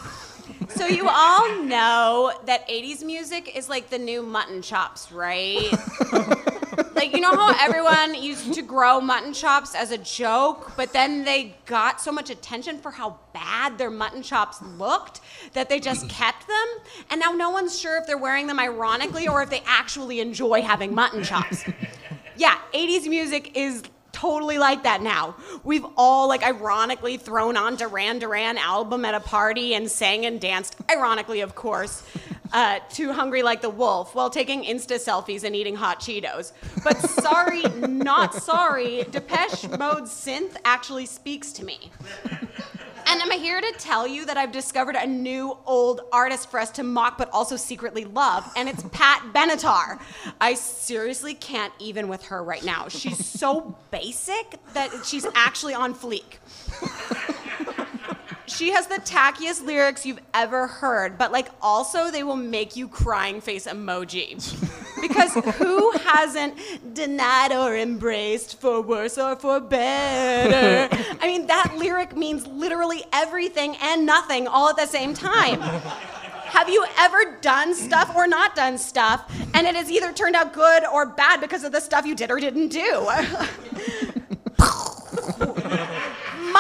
So 0.71 0.88
you 0.88 1.08
all 1.08 1.62
know 1.62 2.34
that 2.47 2.67
80s 2.67 3.03
music 3.03 3.55
is 3.55 3.69
like 3.69 3.91
the 3.91 3.99
new 3.99 4.23
mutton 4.23 4.63
chops, 4.63 5.12
right? 5.12 5.71
like 6.96 7.14
you 7.14 7.20
know 7.20 7.36
how 7.36 7.56
everyone 7.60 8.22
used 8.22 8.54
to 8.54 8.62
grow 8.62 9.00
mutton 9.02 9.34
chops 9.34 9.76
as 9.76 9.92
a 9.92 9.98
joke, 9.98 10.74
but 10.76 10.94
then 10.94 11.24
they 11.24 11.56
got 11.66 12.02
so 12.02 12.12
much 12.12 12.30
attention 12.30 12.80
for 12.80 12.92
how 12.92 13.18
bad 13.34 13.78
their 13.78 13.92
mutton 13.92 14.24
chops 14.24 14.62
looked 14.62 15.22
that 15.54 15.70
they 15.70 15.80
just 15.80 16.10
kept 16.10 16.48
them, 16.48 16.68
and 17.10 17.20
now 17.20 17.32
no 17.32 17.50
one's 17.50 17.80
sure 17.80 17.98
if 17.98 18.08
they're 18.08 18.18
wearing 18.18 18.48
them 18.48 18.60
ironically 18.60 19.28
or 19.28 19.42
if 19.44 19.50
they 19.50 19.64
actually 19.66 20.20
enjoy 20.20 20.62
having 20.62 20.94
mutton 20.94 21.24
chops. 21.24 21.64
Yeah, 22.38 22.58
80s 22.74 23.08
music 23.08 23.56
is 23.56 23.84
totally 24.15 24.58
like 24.58 24.84
that 24.84 25.01
now. 25.01 25.36
We've 25.65 25.86
all 25.97 26.30
like 26.30 26.41
ironically 26.41 27.17
thrown 27.17 27.58
on 27.58 27.75
Duran 27.75 28.19
Duran 28.19 28.58
album 28.58 29.04
at 29.04 29.13
a 29.13 29.19
party 29.19 29.75
and 29.75 29.91
sang 29.91 30.25
and 30.25 30.39
danced, 30.39 30.78
ironically 30.89 31.41
of 31.41 31.54
course, 31.54 32.01
uh, 32.54 32.80
to 32.91 33.12
Hungry 33.12 33.43
Like 33.43 33.62
the 33.62 33.69
Wolf 33.69 34.15
while 34.15 34.30
taking 34.30 34.63
Insta 34.63 34.95
selfies 34.95 35.43
and 35.43 35.54
eating 35.54 35.75
hot 35.75 35.99
Cheetos. 35.99 36.54
But 36.82 36.97
sorry, 37.01 37.63
not 37.63 38.34
sorry, 38.34 39.04
Depeche 39.12 39.67
Mode 39.67 40.06
synth 40.06 40.56
actually 40.63 41.08
speaks 41.08 41.51
to 41.51 41.65
me. 41.65 41.91
And 43.08 43.22
I'm 43.22 43.32
here 43.39 43.62
to 43.62 43.74
tell 43.78 44.08
you 44.08 44.26
that 44.26 44.38
I've 44.38 44.52
discovered 44.52 44.96
a 44.96 45.06
new 45.06 45.58
old 45.65 46.02
artist 46.12 46.50
for 46.50 46.60
us 46.60 46.72
to 46.72 46.84
mock 46.84 47.18
but 47.18 47.30
also 47.32 47.56
secretly 47.56 48.06
love, 48.06 48.52
and 48.56 48.68
it's 48.68 48.84
Pat 48.91 49.22
Benatar. 49.34 50.00
I 50.41 50.56
seriously 50.56 51.34
can't 51.36 51.74
even 51.80 52.08
with 52.08 52.24
her 52.26 52.44
right 52.44 52.63
now. 52.63 52.88
She's 52.88 53.24
so 53.26 53.78
basic 53.91 54.60
that 54.74 55.06
she's 55.06 55.26
actually 55.36 55.74
on 55.74 55.94
fleek. 55.94 56.38
She 58.48 58.72
has 58.72 58.88
the 58.88 58.96
tackiest 58.96 59.65
lyrics 59.65 60.06
you've 60.06 60.22
ever 60.34 60.68
heard, 60.68 61.18
but 61.18 61.32
like 61.32 61.50
also 61.62 62.12
they 62.12 62.24
will 62.24 62.36
make 62.36 62.76
you 62.76 62.88
crying 62.88 63.41
face 63.41 63.68
emoji. 63.68 64.41
Because 65.08 65.34
who 65.56 65.91
hasn't 65.91 66.94
denied 66.94 67.52
or 67.52 67.76
embraced 67.76 68.60
for 68.60 68.82
worse 68.82 69.18
or 69.18 69.36
for 69.36 69.60
better? 69.60 70.89
I 71.22 71.28
mean, 71.28 71.48
that 71.48 71.76
lyric 71.78 72.15
means 72.15 72.48
literally 72.48 73.04
everything 73.13 73.76
and 73.82 74.06
nothing 74.06 74.48
all 74.48 74.70
at 74.70 74.78
the 74.78 74.88
same 74.88 75.13
time. 75.13 75.62
Have 75.62 76.70
you 76.70 76.86
ever 76.98 77.38
done 77.41 77.76
stuff 77.76 78.15
or 78.15 78.28
not 78.28 78.56
done 78.56 78.78
stuff, 78.78 79.30
and 79.54 79.68
it 79.68 79.76
has 79.76 79.91
either 79.91 80.13
turned 80.13 80.36
out 80.36 80.54
good 80.54 80.86
or 80.86 81.06
bad 81.06 81.41
because 81.41 81.63
of 81.63 81.72
the 81.72 81.82
stuff 81.82 82.06
you 82.06 82.15
did 82.15 82.32
or 82.32 82.39
didn't 82.39 82.70
do? 82.70 83.10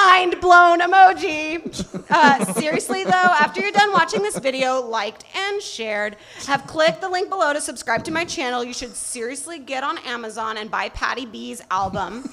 mind 0.05 0.39
blown 0.39 0.79
emoji. 0.79 1.61
Uh, 2.09 2.45
seriously, 2.53 3.03
though, 3.03 3.11
after 3.11 3.61
you're 3.61 3.71
done 3.71 3.91
watching 3.91 4.21
this 4.21 4.37
video, 4.37 4.79
liked 4.81 5.25
and 5.35 5.61
shared, 5.61 6.17
have 6.45 6.65
clicked 6.67 7.01
the 7.01 7.09
link 7.09 7.29
below 7.29 7.51
to 7.53 7.59
subscribe 7.61 8.03
to 8.03 8.11
my 8.11 8.23
channel. 8.25 8.63
You 8.63 8.73
should 8.73 8.95
seriously 8.95 9.59
get 9.59 9.83
on 9.83 9.97
Amazon 9.99 10.57
and 10.57 10.69
buy 10.69 10.89
Patty 10.89 11.25
B's 11.25 11.61
album. 11.71 12.29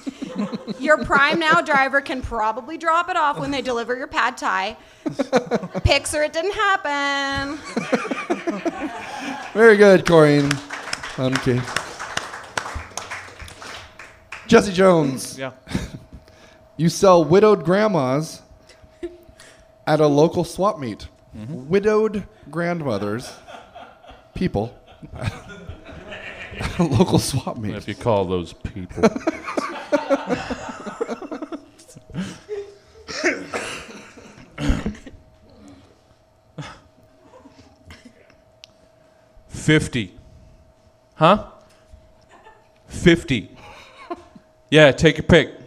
Your 0.79 1.03
Prime 1.03 1.39
Now 1.39 1.61
driver 1.61 2.01
can 2.01 2.21
probably 2.21 2.77
drop 2.77 3.09
it 3.09 3.17
off 3.17 3.39
when 3.39 3.51
they 3.51 3.61
deliver 3.61 3.95
your 3.95 4.07
pad 4.07 4.37
thai. 4.37 4.77
Pics 5.83 6.13
or 6.13 6.23
it 6.23 6.33
didn't 6.33 6.53
happen. 6.53 7.57
Very 9.53 9.77
good, 9.77 10.05
Corinne. 10.05 10.51
Okay. 11.17 11.61
Jesse 14.47 14.73
Jones, 14.73 15.37
Yeah. 15.37 15.51
You 16.77 16.89
sell 16.89 17.23
widowed 17.23 17.63
grandmas 17.63 18.41
at 19.87 19.99
a 19.99 20.07
local 20.07 20.43
swap 20.43 20.79
meet. 20.79 21.07
Mm-hmm. 21.35 21.69
Widowed 21.69 22.27
grandmothers, 22.51 23.33
people, 24.35 24.77
at 25.17 26.79
a 26.79 26.83
local 26.83 27.19
swap 27.19 27.57
meet. 27.57 27.75
If 27.75 27.87
you 27.87 27.95
call 27.95 28.25
those 28.25 28.53
people. 28.53 29.03
Fifty. 39.47 40.13
Huh? 41.15 41.45
Fifty. 42.87 43.49
Yeah, 44.69 44.91
take 44.91 45.17
your 45.17 45.23
pick. 45.23 45.62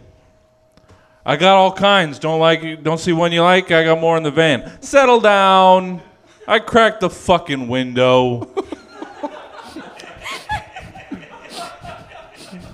I 1.27 1.35
got 1.35 1.57
all 1.57 1.73
kinds. 1.73 2.19
Don't 2.19 2.39
like 2.39 2.81
don't 2.81 2.99
see 2.99 3.11
one 3.11 3.33
you 3.33 3.41
like, 3.41 3.69
I 3.69 3.83
got 3.83 3.99
more 3.99 4.15
in 4.15 4.23
the 4.23 4.31
van. 4.31 4.81
Settle 4.81 5.19
down. 5.19 6.01
I 6.47 6.59
cracked 6.59 7.01
the 7.01 7.09
fucking 7.09 7.67
window. 7.67 8.49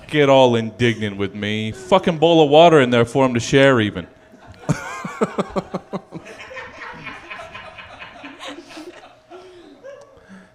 Get 0.08 0.30
all 0.30 0.56
indignant 0.56 1.18
with 1.18 1.34
me. 1.34 1.72
Fucking 1.72 2.20
bowl 2.20 2.44
of 2.44 2.52
water 2.52 2.80
in 2.80 2.92
there 2.92 3.06
for 3.06 3.26
him 3.26 3.34
to 3.34 3.40
share 3.40 3.82
even. 3.82 4.06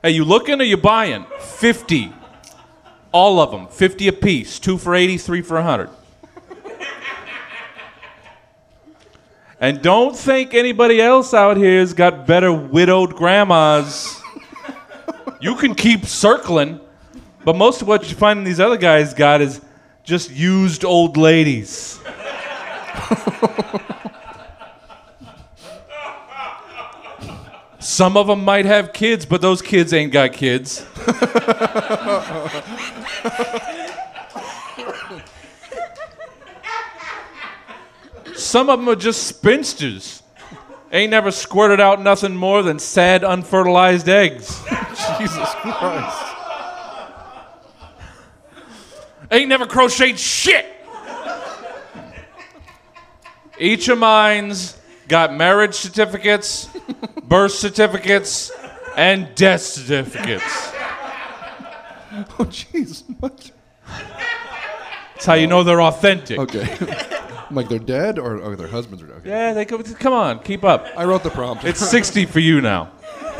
hey, 0.05 0.13
you 0.13 0.25
looking 0.25 0.61
or 0.61 0.65
you 0.65 0.77
buying? 0.77 1.27
50. 1.41 2.13
All 3.11 3.41
of 3.41 3.51
them. 3.51 3.67
50 3.67 4.07
apiece. 4.07 4.61
Two 4.61 4.79
for 4.79 4.95
80, 4.95 5.19
three 5.19 5.43
for 5.43 5.55
100. 5.55 5.91
And 9.61 9.83
don't 9.83 10.17
think 10.17 10.55
anybody 10.55 11.01
else 11.01 11.35
out 11.35 11.57
here 11.57 11.81
has 11.81 11.93
got 11.93 12.29
better 12.29 12.53
widowed 12.53 13.17
grandmas. 13.17 14.23
you 15.41 15.57
can 15.57 15.75
keep 15.75 16.07
circling, 16.07 16.79
but 17.45 17.57
most 17.57 17.83
of 17.83 17.89
what 17.89 18.09
you 18.09 18.15
find 18.15 18.39
in 18.39 18.45
these 18.45 18.61
other 18.61 18.77
guys 18.77 19.15
got 19.15 19.41
is 19.41 19.61
just 20.05 20.31
used 20.31 20.85
old 20.85 21.17
ladies. 21.17 21.99
Some 27.81 28.17
of 28.17 28.29
them 28.29 28.45
might 28.45 28.65
have 28.65 28.93
kids, 28.93 29.27
but 29.27 29.41
those 29.41 29.61
kids 29.61 29.93
ain't 29.93 30.13
got 30.13 30.33
kids. 30.33 30.87
Some 38.49 38.71
of 38.71 38.79
them 38.79 38.89
are 38.89 38.97
just 38.97 39.25
spinsters. 39.25 40.23
Ain't 40.91 41.11
never 41.11 41.31
squirted 41.31 41.81
out 41.81 42.01
nothing 42.01 42.35
more 42.35 42.63
than 42.63 42.79
sad, 42.79 43.23
unfertilized 43.23 44.09
eggs. 44.09 44.59
Jesus 45.19 45.51
Christ. 45.57 46.35
Ain't 49.31 49.51
never 49.51 49.67
crocheted 49.67 50.19
shit. 50.19 50.65
Each 53.59 53.87
of 53.91 53.99
mine's 53.99 54.81
got 55.09 55.35
marriage 55.35 55.75
certificates, 55.75 56.71
birth 57.25 57.53
certificates, 57.53 58.51
and 58.97 59.29
death 59.35 59.61
certificates. 59.61 60.73
Oh, 62.39 62.47
jeez. 62.49 63.05
What? 63.21 63.51
That's 65.13 65.27
how 65.27 65.35
you 65.35 65.47
know 65.47 65.65
they're 65.65 65.83
authentic. 65.83 66.39
Okay. 66.39 67.15
like 67.51 67.69
they're 67.69 67.79
dead 67.79 68.19
or 68.19 68.43
oh, 68.43 68.55
their 68.55 68.69
husbands 68.69 69.03
are 69.03 69.07
dead. 69.07 69.17
Okay. 69.19 69.31
Yeah, 69.31 69.53
they 69.53 69.65
go, 69.65 69.83
come 69.83 70.13
on, 70.13 70.41
keep 70.41 70.65
up. 70.65 70.87
I 70.97 71.05
wrote 71.05 71.23
the 71.23 71.31
prompt. 71.31 71.65
It's 71.65 71.81
60 71.81 72.27
for 72.27 72.41
you 72.41 72.61
now. 72.61 72.91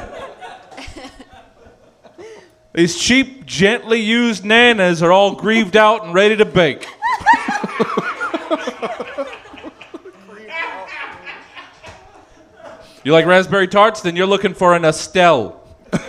These 2.75 2.99
cheap, 2.99 3.47
gently 3.47 4.01
used 4.01 4.45
nanas 4.45 5.03
are 5.03 5.13
all 5.13 5.35
grieved 5.35 5.77
out 5.77 6.05
and 6.05 6.15
ready 6.15 6.37
to 6.37 6.45
bake. 6.45 6.87
You 13.05 13.13
like 13.13 13.25
raspberry 13.25 13.69
tarts? 13.69 14.03
Then 14.03 14.17
you're 14.17 14.27
looking 14.27 14.53
for 14.53 14.75
an 14.75 14.85
Estelle. 14.85 15.65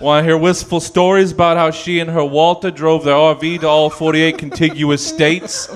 to 0.00 0.24
hear 0.24 0.38
wistful 0.38 0.80
stories 0.80 1.32
about 1.32 1.58
how 1.58 1.72
she 1.72 2.00
and 2.00 2.08
her 2.08 2.24
Walter 2.24 2.70
drove 2.70 3.04
their 3.04 3.16
RV 3.16 3.60
to 3.60 3.68
all 3.68 3.90
48 3.90 4.38
contiguous 4.38 5.06
states 5.06 5.68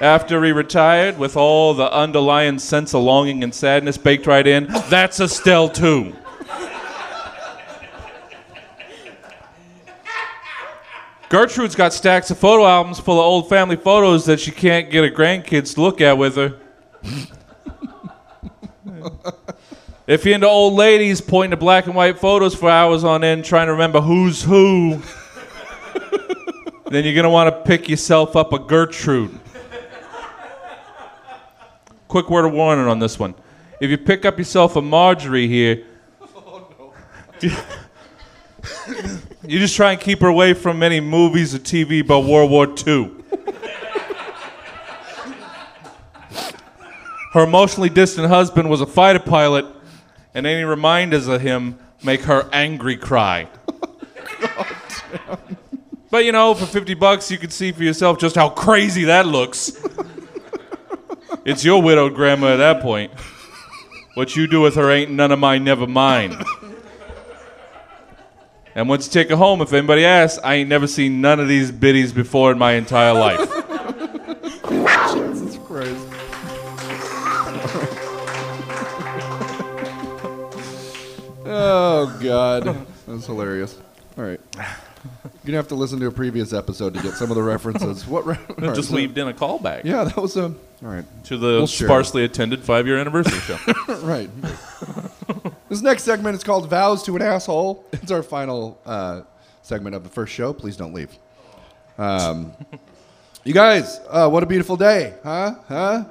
after 0.00 0.44
he 0.44 0.52
retired 0.52 1.18
with 1.18 1.36
all 1.36 1.74
the 1.74 1.92
underlying 1.92 2.58
sense 2.58 2.94
of 2.94 3.02
longing 3.02 3.42
and 3.42 3.54
sadness 3.54 3.96
baked 3.96 4.26
right 4.26 4.46
in? 4.46 4.66
That's 4.88 5.20
Estelle, 5.20 5.68
too. 5.68 6.14
Gertrude's 11.28 11.74
got 11.74 11.92
stacks 11.92 12.30
of 12.30 12.38
photo 12.38 12.64
albums 12.66 13.00
full 13.00 13.18
of 13.18 13.24
old 13.24 13.48
family 13.48 13.74
photos 13.74 14.26
that 14.26 14.38
she 14.38 14.52
can't 14.52 14.90
get 14.90 15.02
her 15.02 15.10
grandkids 15.10 15.74
to 15.74 15.80
look 15.80 16.00
at 16.00 16.16
with 16.16 16.36
her. 16.36 16.56
if 20.06 20.24
you're 20.24 20.36
into 20.36 20.46
old 20.46 20.74
ladies 20.74 21.20
pointing 21.20 21.50
to 21.50 21.56
black 21.56 21.86
and 21.86 21.96
white 21.96 22.20
photos 22.20 22.54
for 22.54 22.70
hours 22.70 23.02
on 23.02 23.24
end 23.24 23.44
trying 23.44 23.66
to 23.66 23.72
remember 23.72 24.00
who's 24.00 24.44
who, 24.44 24.90
then 26.90 27.04
you're 27.04 27.14
going 27.14 27.24
to 27.24 27.30
want 27.30 27.52
to 27.52 27.60
pick 27.62 27.88
yourself 27.88 28.36
up 28.36 28.52
a 28.52 28.60
Gertrude. 28.60 29.40
Quick 32.08 32.30
word 32.30 32.44
of 32.44 32.52
warning 32.52 32.86
on 32.86 32.98
this 32.98 33.18
one. 33.18 33.34
If 33.80 33.90
you 33.90 33.98
pick 33.98 34.24
up 34.24 34.38
yourself 34.38 34.76
a 34.76 34.82
Marjorie 34.82 35.48
here, 35.48 35.84
you 37.42 37.50
just 39.58 39.76
try 39.76 39.92
and 39.92 40.00
keep 40.00 40.20
her 40.20 40.28
away 40.28 40.54
from 40.54 40.82
any 40.82 41.00
movies 41.00 41.54
or 41.54 41.58
TV 41.58 42.02
about 42.02 42.24
World 42.24 42.50
War 42.50 42.74
II. 42.86 43.12
Her 47.32 47.42
emotionally 47.42 47.90
distant 47.90 48.28
husband 48.28 48.70
was 48.70 48.80
a 48.80 48.86
fighter 48.86 49.18
pilot, 49.18 49.66
and 50.32 50.46
any 50.46 50.62
reminders 50.62 51.28
of 51.28 51.42
him 51.42 51.78
make 52.02 52.22
her 52.22 52.48
angry 52.50 52.96
cry. 52.96 53.46
but 56.10 56.24
you 56.24 56.32
know, 56.32 56.54
for 56.54 56.64
50 56.64 56.94
bucks, 56.94 57.30
you 57.30 57.36
can 57.36 57.50
see 57.50 57.72
for 57.72 57.82
yourself 57.82 58.18
just 58.18 58.36
how 58.36 58.48
crazy 58.48 59.04
that 59.04 59.26
looks. 59.26 59.72
It's 61.46 61.64
your 61.64 61.80
widowed 61.80 62.14
grandma 62.14 62.48
at 62.48 62.56
that 62.56 62.82
point. 62.82 63.12
What 64.14 64.34
you 64.34 64.46
do 64.46 64.60
with 64.60 64.74
her 64.74 64.90
ain't 64.90 65.12
none 65.12 65.30
of 65.30 65.38
my 65.38 65.58
never 65.58 65.86
mind. 65.86 66.42
And 68.74 68.88
once 68.88 69.06
you 69.06 69.12
take 69.12 69.30
her 69.30 69.36
home, 69.36 69.62
if 69.62 69.72
anybody 69.72 70.04
asks, 70.04 70.38
I 70.42 70.56
ain't 70.56 70.68
never 70.68 70.86
seen 70.86 71.20
none 71.20 71.40
of 71.40 71.48
these 71.48 71.70
biddies 71.70 72.12
before 72.12 72.52
in 72.52 72.58
my 72.58 72.72
entire 72.72 73.14
life. 73.14 73.38
Jesus 75.14 75.56
Christ. 75.64 75.96
oh 81.46 82.18
God, 82.20 82.86
that's 83.06 83.26
hilarious. 83.26 83.78
All 84.18 84.24
right, 84.24 84.40
you're 85.46 85.52
gonna 85.52 85.62
have 85.62 85.68
to 85.68 85.76
listen 85.76 86.00
to 86.00 86.06
a 86.06 86.10
previous 86.10 86.52
episode 86.52 86.94
to 86.94 87.02
get 87.02 87.14
some 87.14 87.30
of 87.30 87.36
the 87.36 87.42
references. 87.42 88.04
What? 88.08 88.26
Re- 88.26 88.36
all 88.48 88.54
right, 88.66 88.74
Just 88.74 88.88
so- 88.88 88.96
weaved 88.96 89.16
in 89.16 89.28
a 89.28 89.32
callback 89.32 89.84
Yeah, 89.84 90.02
that 90.04 90.16
was 90.16 90.36
a. 90.36 90.46
All 90.46 90.54
right, 90.82 91.04
to 91.24 91.38
the 91.38 91.46
We'll 91.46 91.66
sparsely 91.68 92.24
attended 92.24 92.64
five 92.64 92.86
year 92.86 92.98
anniversary 92.98 93.38
show. 93.40 93.56
right. 94.02 94.28
this 95.68 95.82
next 95.82 96.02
segment 96.02 96.36
is 96.36 96.42
called 96.42 96.68
"Vows 96.68 97.04
to 97.04 97.14
an 97.14 97.22
Asshole." 97.22 97.84
It's 97.92 98.10
our 98.10 98.24
final 98.24 98.78
uh, 98.84 99.22
segment 99.62 99.94
of 99.94 100.02
the 100.02 100.10
first 100.10 100.32
show. 100.32 100.52
Please 100.52 100.76
don't 100.76 100.92
leave. 100.92 101.16
Um, 101.96 102.52
you 103.44 103.54
guys, 103.54 104.00
uh, 104.10 104.28
what 104.28 104.42
a 104.42 104.46
beautiful 104.46 104.76
day, 104.76 105.14
huh? 105.22 105.54
Huh? 105.68 106.04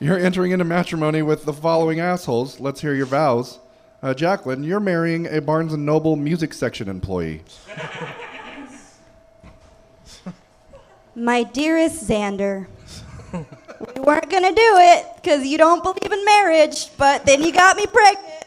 You're 0.00 0.18
entering 0.18 0.50
into 0.50 0.64
matrimony 0.64 1.22
with 1.22 1.44
the 1.44 1.52
following 1.52 2.00
assholes. 2.00 2.58
Let's 2.60 2.80
hear 2.80 2.94
your 2.94 3.06
vows. 3.06 3.60
Uh, 4.02 4.12
Jacqueline, 4.12 4.62
you're 4.62 4.80
marrying 4.80 5.26
a 5.26 5.40
Barnes 5.40 5.72
and 5.72 5.86
Noble 5.86 6.16
music 6.16 6.52
section 6.52 6.88
employee. 6.88 7.42
My 11.16 11.44
dearest 11.44 12.06
Xander, 12.06 12.66
we 13.32 14.00
weren't 14.02 14.28
gonna 14.28 14.52
do 14.52 14.76
it 14.76 15.06
because 15.16 15.46
you 15.46 15.56
don't 15.56 15.82
believe 15.82 16.12
in 16.12 16.22
marriage, 16.26 16.94
but 16.98 17.24
then 17.24 17.42
you 17.42 17.54
got 17.54 17.74
me 17.78 17.86
pregnant. 17.86 18.44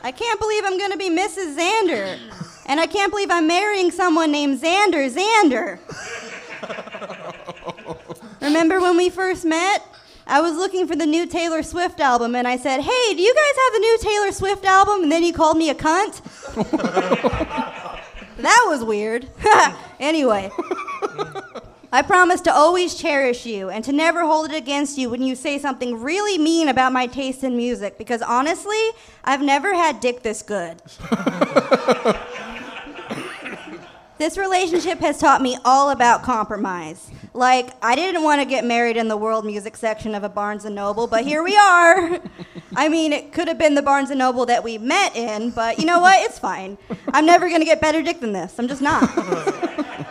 I 0.00 0.10
can't 0.10 0.40
believe 0.40 0.62
I'm 0.64 0.78
gonna 0.78 0.96
be 0.96 1.10
Mrs. 1.10 1.58
Xander. 1.58 2.18
And 2.64 2.80
I 2.80 2.86
can't 2.86 3.12
believe 3.12 3.30
I'm 3.30 3.46
marrying 3.46 3.90
someone 3.90 4.32
named 4.32 4.58
Xander 4.58 5.14
Xander. 5.14 5.78
Remember 8.40 8.80
when 8.80 8.96
we 8.96 9.10
first 9.10 9.44
met? 9.44 9.84
I 10.26 10.40
was 10.40 10.56
looking 10.56 10.86
for 10.86 10.96
the 10.96 11.04
new 11.04 11.26
Taylor 11.26 11.62
Swift 11.62 12.00
album 12.00 12.34
and 12.34 12.48
I 12.48 12.56
said, 12.56 12.80
Hey, 12.80 13.14
do 13.14 13.20
you 13.20 13.34
guys 13.34 13.54
have 13.64 13.72
the 13.74 13.80
new 13.80 13.98
Taylor 14.00 14.32
Swift 14.32 14.64
album? 14.64 15.02
And 15.02 15.12
then 15.12 15.22
you 15.22 15.34
called 15.34 15.58
me 15.58 15.68
a 15.68 15.74
cunt. 15.74 16.22
that 18.38 18.64
was 18.66 18.82
weird. 18.82 19.28
anyway. 20.00 20.50
I 21.90 22.02
promise 22.02 22.42
to 22.42 22.52
always 22.52 22.94
cherish 22.94 23.46
you 23.46 23.70
and 23.70 23.82
to 23.84 23.92
never 23.92 24.20
hold 24.20 24.50
it 24.50 24.56
against 24.56 24.98
you 24.98 25.08
when 25.08 25.22
you 25.22 25.34
say 25.34 25.58
something 25.58 26.02
really 26.02 26.36
mean 26.36 26.68
about 26.68 26.92
my 26.92 27.06
taste 27.06 27.42
in 27.42 27.56
music 27.56 27.96
because 27.96 28.20
honestly, 28.20 28.90
I've 29.24 29.40
never 29.40 29.74
had 29.74 30.00
dick 30.00 30.22
this 30.22 30.42
good. 30.42 30.82
this 34.18 34.36
relationship 34.36 34.98
has 34.98 35.18
taught 35.18 35.40
me 35.40 35.56
all 35.64 35.88
about 35.88 36.22
compromise. 36.22 37.10
Like, 37.32 37.70
I 37.82 37.94
didn't 37.94 38.22
want 38.22 38.42
to 38.42 38.44
get 38.44 38.66
married 38.66 38.98
in 38.98 39.08
the 39.08 39.16
world 39.16 39.46
music 39.46 39.74
section 39.74 40.14
of 40.14 40.24
a 40.24 40.28
Barnes 40.28 40.66
and 40.66 40.74
Noble, 40.74 41.06
but 41.06 41.24
here 41.24 41.42
we 41.42 41.56
are. 41.56 42.20
I 42.76 42.90
mean, 42.90 43.14
it 43.14 43.32
could 43.32 43.48
have 43.48 43.58
been 43.58 43.74
the 43.74 43.82
Barnes 43.82 44.10
and 44.10 44.18
Noble 44.18 44.44
that 44.46 44.62
we 44.62 44.76
met 44.76 45.16
in, 45.16 45.52
but 45.52 45.78
you 45.78 45.86
know 45.86 46.00
what? 46.00 46.20
It's 46.28 46.38
fine. 46.38 46.76
I'm 47.14 47.24
never 47.24 47.48
going 47.48 47.62
to 47.62 47.66
get 47.66 47.80
better 47.80 48.02
dick 48.02 48.20
than 48.20 48.32
this. 48.32 48.58
I'm 48.58 48.68
just 48.68 48.82
not. 48.82 49.08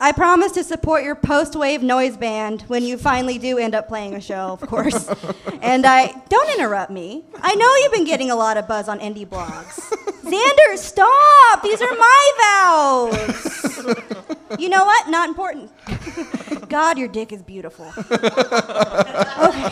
I 0.00 0.12
promise 0.12 0.52
to 0.52 0.62
support 0.62 1.02
your 1.02 1.16
post 1.16 1.56
wave 1.56 1.82
noise 1.82 2.16
band 2.16 2.62
when 2.62 2.84
you 2.84 2.96
finally 2.96 3.36
do 3.38 3.58
end 3.58 3.74
up 3.74 3.88
playing 3.88 4.14
a 4.14 4.20
show, 4.20 4.52
of 4.52 4.60
course. 4.60 5.08
and 5.62 5.84
I 5.84 6.14
don't 6.28 6.50
interrupt 6.50 6.92
me. 6.92 7.24
I 7.40 7.54
know 7.56 7.74
you've 7.76 7.92
been 7.92 8.04
getting 8.04 8.30
a 8.30 8.36
lot 8.36 8.56
of 8.56 8.68
buzz 8.68 8.88
on 8.88 9.00
indie 9.00 9.26
blogs. 9.26 9.74
Xander, 10.22 10.76
stop! 10.76 11.62
These 11.62 11.80
are 11.82 11.96
my 11.96 12.32
vows. 12.40 13.94
You 14.58 14.70
know 14.70 14.84
what? 14.84 15.08
Not 15.08 15.28
important. 15.28 15.70
God, 16.68 16.98
your 16.98 17.06
dick 17.06 17.32
is 17.32 17.42
beautiful. 17.42 17.92
Okay. 17.98 19.68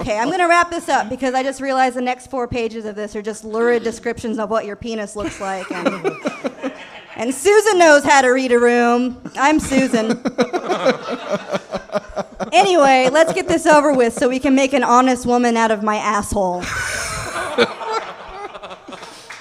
Okay, 0.00 0.18
I'm 0.18 0.30
gonna 0.30 0.48
wrap 0.48 0.70
this 0.70 0.88
up 0.88 1.10
because 1.10 1.34
I 1.34 1.42
just 1.42 1.60
realized 1.60 1.94
the 1.94 2.00
next 2.00 2.28
four 2.28 2.48
pages 2.48 2.86
of 2.86 2.96
this 2.96 3.14
are 3.14 3.22
just 3.22 3.44
lurid 3.44 3.84
descriptions 3.84 4.38
of 4.38 4.48
what 4.50 4.64
your 4.64 4.76
penis 4.76 5.14
looks 5.14 5.40
like. 5.40 5.70
And 5.70 6.72
and 7.16 7.34
Susan 7.34 7.78
knows 7.78 8.04
how 8.04 8.22
to 8.22 8.28
read 8.28 8.52
a 8.52 8.58
room. 8.58 9.20
I'm 9.36 9.60
Susan. 9.60 10.10
anyway, 12.52 13.08
let's 13.10 13.32
get 13.32 13.48
this 13.48 13.66
over 13.66 13.92
with 13.92 14.14
so 14.14 14.28
we 14.28 14.38
can 14.38 14.54
make 14.54 14.72
an 14.72 14.84
honest 14.84 15.26
woman 15.26 15.56
out 15.56 15.70
of 15.70 15.82
my 15.82 15.96
asshole. 15.96 16.62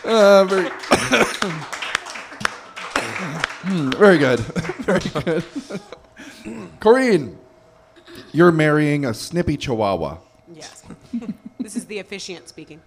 Uh, 0.05 0.43
very, 0.45 0.69
very 3.95 4.17
good. 4.17 4.39
Very 4.89 5.01
good. 5.01 5.43
Corrine, 6.79 7.35
you're 8.31 8.51
marrying 8.51 9.05
a 9.05 9.13
snippy 9.13 9.55
chihuahua. 9.55 10.17
Yes. 10.51 10.83
this 11.59 11.75
is 11.75 11.85
the 11.85 11.99
officiant 11.99 12.49
speaking. 12.49 12.81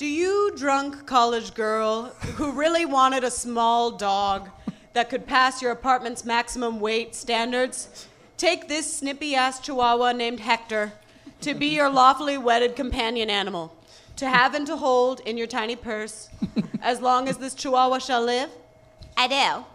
Do 0.00 0.06
you, 0.06 0.52
drunk 0.56 1.04
college 1.04 1.52
girl 1.52 2.04
who 2.36 2.52
really 2.52 2.86
wanted 2.86 3.22
a 3.22 3.30
small 3.30 3.90
dog 3.90 4.48
that 4.94 5.10
could 5.10 5.26
pass 5.26 5.60
your 5.60 5.72
apartment's 5.72 6.24
maximum 6.24 6.80
weight 6.80 7.14
standards, 7.14 8.08
take 8.38 8.66
this 8.66 8.90
snippy 8.96 9.34
ass 9.34 9.60
chihuahua 9.60 10.12
named 10.12 10.40
Hector 10.40 10.94
to 11.42 11.52
be 11.52 11.66
your 11.66 11.90
lawfully 11.90 12.38
wedded 12.38 12.76
companion 12.76 13.28
animal, 13.28 13.76
to 14.16 14.26
have 14.26 14.54
and 14.54 14.66
to 14.68 14.78
hold 14.78 15.20
in 15.26 15.36
your 15.36 15.46
tiny 15.46 15.76
purse 15.76 16.30
as 16.80 17.02
long 17.02 17.28
as 17.28 17.36
this 17.36 17.52
chihuahua 17.52 17.98
shall 17.98 18.22
live? 18.22 18.48
I 19.18 19.66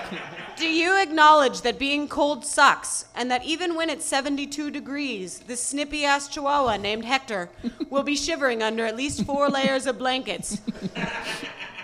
do. 0.00 0.38
Do 0.56 0.68
you 0.68 1.00
acknowledge 1.02 1.62
that 1.62 1.78
being 1.80 2.06
cold 2.06 2.46
sucks, 2.46 3.06
and 3.14 3.30
that 3.30 3.44
even 3.44 3.74
when 3.74 3.90
it's 3.90 4.04
72 4.04 4.70
degrees, 4.70 5.40
this 5.40 5.60
snippy 5.62 6.04
ass 6.04 6.28
chihuahua 6.28 6.76
named 6.76 7.04
Hector 7.04 7.50
will 7.90 8.04
be 8.04 8.14
shivering 8.14 8.62
under 8.62 8.86
at 8.86 8.96
least 8.96 9.24
four 9.24 9.48
layers 9.48 9.86
of 9.86 9.98
blankets? 9.98 10.60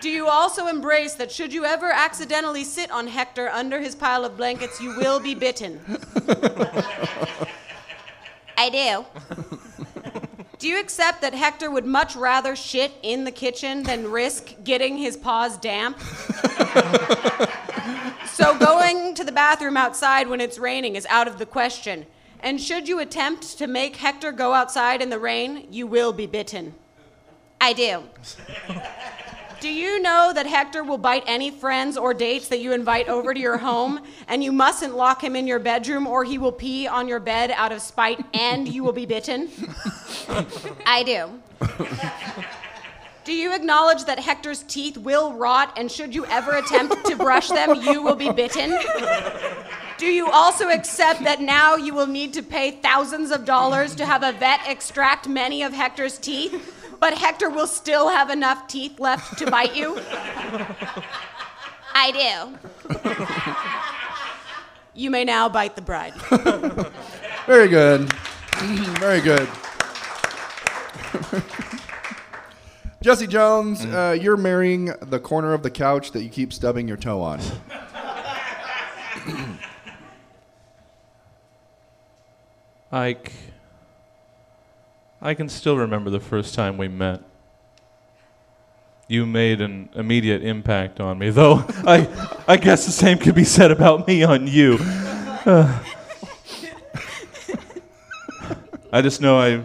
Do 0.00 0.08
you 0.08 0.28
also 0.28 0.68
embrace 0.68 1.14
that 1.14 1.32
should 1.32 1.52
you 1.52 1.64
ever 1.64 1.90
accidentally 1.90 2.64
sit 2.64 2.90
on 2.90 3.08
Hector 3.08 3.48
under 3.48 3.80
his 3.80 3.94
pile 3.94 4.24
of 4.24 4.36
blankets, 4.36 4.80
you 4.80 4.96
will 4.96 5.18
be 5.18 5.34
bitten? 5.34 5.80
I 8.56 8.70
do. 8.70 9.04
Do 10.58 10.68
you 10.68 10.78
accept 10.78 11.22
that 11.22 11.34
Hector 11.34 11.70
would 11.70 11.86
much 11.86 12.14
rather 12.14 12.54
shit 12.54 12.92
in 13.02 13.24
the 13.24 13.30
kitchen 13.30 13.82
than 13.82 14.10
risk 14.10 14.54
getting 14.62 14.96
his 14.96 15.16
paws 15.16 15.56
damp? 15.58 15.98
So 18.32 18.58
going 18.58 19.14
to 19.14 19.24
the 19.24 19.32
bathroom 19.32 19.76
outside 19.76 20.28
when 20.28 20.40
it's 20.40 20.58
raining 20.58 20.96
is 20.96 21.06
out 21.06 21.28
of 21.28 21.38
the 21.38 21.46
question. 21.46 22.06
And 22.40 22.60
should 22.60 22.88
you 22.88 23.00
attempt 23.00 23.58
to 23.58 23.66
make 23.66 23.96
Hector 23.96 24.32
go 24.32 24.54
outside 24.54 25.02
in 25.02 25.10
the 25.10 25.18
rain, 25.18 25.66
you 25.70 25.86
will 25.86 26.12
be 26.12 26.26
bitten. 26.26 26.74
I 27.60 27.72
do. 27.74 28.04
Do 29.60 29.68
you 29.68 30.00
know 30.00 30.32
that 30.34 30.46
Hector 30.46 30.82
will 30.82 30.96
bite 30.96 31.24
any 31.26 31.50
friends 31.50 31.98
or 31.98 32.14
dates 32.14 32.48
that 32.48 32.60
you 32.60 32.72
invite 32.72 33.10
over 33.10 33.34
to 33.34 33.40
your 33.40 33.58
home, 33.58 34.00
and 34.26 34.42
you 34.42 34.52
mustn't 34.52 34.96
lock 34.96 35.22
him 35.22 35.36
in 35.36 35.46
your 35.46 35.58
bedroom 35.58 36.06
or 36.06 36.24
he 36.24 36.38
will 36.38 36.52
pee 36.52 36.88
on 36.88 37.06
your 37.06 37.20
bed 37.20 37.50
out 37.50 37.70
of 37.70 37.82
spite 37.82 38.24
and 38.32 38.66
you 38.66 38.82
will 38.82 38.94
be 38.94 39.04
bitten? 39.04 39.50
I 40.86 41.02
do. 41.02 42.48
Do 43.24 43.32
you 43.32 43.54
acknowledge 43.54 44.04
that 44.06 44.18
Hector's 44.18 44.62
teeth 44.62 44.96
will 44.96 45.34
rot, 45.34 45.74
and 45.76 45.92
should 45.92 46.14
you 46.14 46.24
ever 46.26 46.52
attempt 46.52 47.04
to 47.06 47.16
brush 47.16 47.48
them, 47.48 47.74
you 47.82 48.02
will 48.02 48.16
be 48.16 48.30
bitten? 48.30 48.78
Do 49.98 50.06
you 50.06 50.30
also 50.30 50.70
accept 50.70 51.24
that 51.24 51.42
now 51.42 51.76
you 51.76 51.92
will 51.92 52.06
need 52.06 52.32
to 52.34 52.42
pay 52.42 52.70
thousands 52.70 53.30
of 53.30 53.44
dollars 53.44 53.94
to 53.96 54.06
have 54.06 54.22
a 54.22 54.32
vet 54.32 54.60
extract 54.66 55.28
many 55.28 55.62
of 55.62 55.74
Hector's 55.74 56.16
teeth, 56.16 56.74
but 56.98 57.12
Hector 57.18 57.50
will 57.50 57.66
still 57.66 58.08
have 58.08 58.30
enough 58.30 58.66
teeth 58.66 58.98
left 58.98 59.38
to 59.38 59.50
bite 59.50 59.76
you? 59.76 60.00
I 61.94 62.10
do. 62.12 62.58
You 64.94 65.10
may 65.10 65.24
now 65.24 65.48
bite 65.50 65.76
the 65.76 65.82
bride. 65.82 66.14
Very 67.46 67.68
good. 67.68 68.10
Very 68.98 69.20
good. 69.20 69.48
Jesse 73.02 73.26
Jones, 73.26 73.82
uh, 73.86 74.14
you're 74.20 74.36
marrying 74.36 74.92
the 75.00 75.18
corner 75.18 75.54
of 75.54 75.62
the 75.62 75.70
couch 75.70 76.12
that 76.12 76.22
you 76.22 76.28
keep 76.28 76.52
stubbing 76.52 76.86
your 76.86 76.98
toe 76.98 77.22
on. 77.22 77.40
Ike, 82.92 83.32
I 85.22 85.32
can 85.32 85.48
still 85.48 85.78
remember 85.78 86.10
the 86.10 86.20
first 86.20 86.54
time 86.54 86.76
we 86.76 86.88
met. 86.88 87.22
You 89.08 89.24
made 89.24 89.62
an 89.62 89.88
immediate 89.94 90.42
impact 90.42 91.00
on 91.00 91.18
me, 91.18 91.30
though 91.30 91.64
I, 91.86 92.06
I 92.46 92.58
guess 92.58 92.84
the 92.84 92.92
same 92.92 93.16
could 93.16 93.34
be 93.34 93.44
said 93.44 93.70
about 93.70 94.06
me 94.06 94.24
on 94.24 94.46
you. 94.46 94.78
Uh, 95.46 95.82
I 98.92 99.00
just 99.00 99.22
know 99.22 99.40
I 99.40 99.62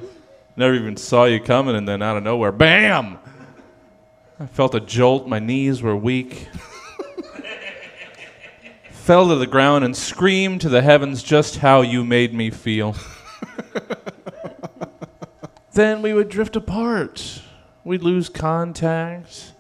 never 0.56 0.74
even 0.74 0.96
saw 0.96 1.26
you 1.26 1.42
coming, 1.42 1.76
and 1.76 1.86
then 1.86 2.02
out 2.02 2.16
of 2.16 2.24
nowhere, 2.24 2.54
bam! 2.54 3.18
I 4.40 4.46
felt 4.48 4.76
a 4.76 4.80
jolt, 4.80 5.28
my 5.28 5.40
knees 5.40 5.82
were 5.82 5.96
weak. 5.96 6.48
Fell 8.92 9.30
to 9.30 9.36
the 9.36 9.48
ground 9.48 9.86
and 9.86 9.96
screamed 9.96 10.62
to 10.62 10.70
the 10.70 10.82
heavens 10.82 11.22
just 11.22 11.58
how 11.58 11.82
you 11.82 12.04
made 12.04 12.34
me 12.34 12.50
feel 12.50 12.96
then 15.76 16.02
we 16.02 16.14
would 16.14 16.30
drift 16.30 16.56
apart. 16.56 17.42
We'd 17.84 18.02
lose 18.02 18.30
contact. 18.30 19.52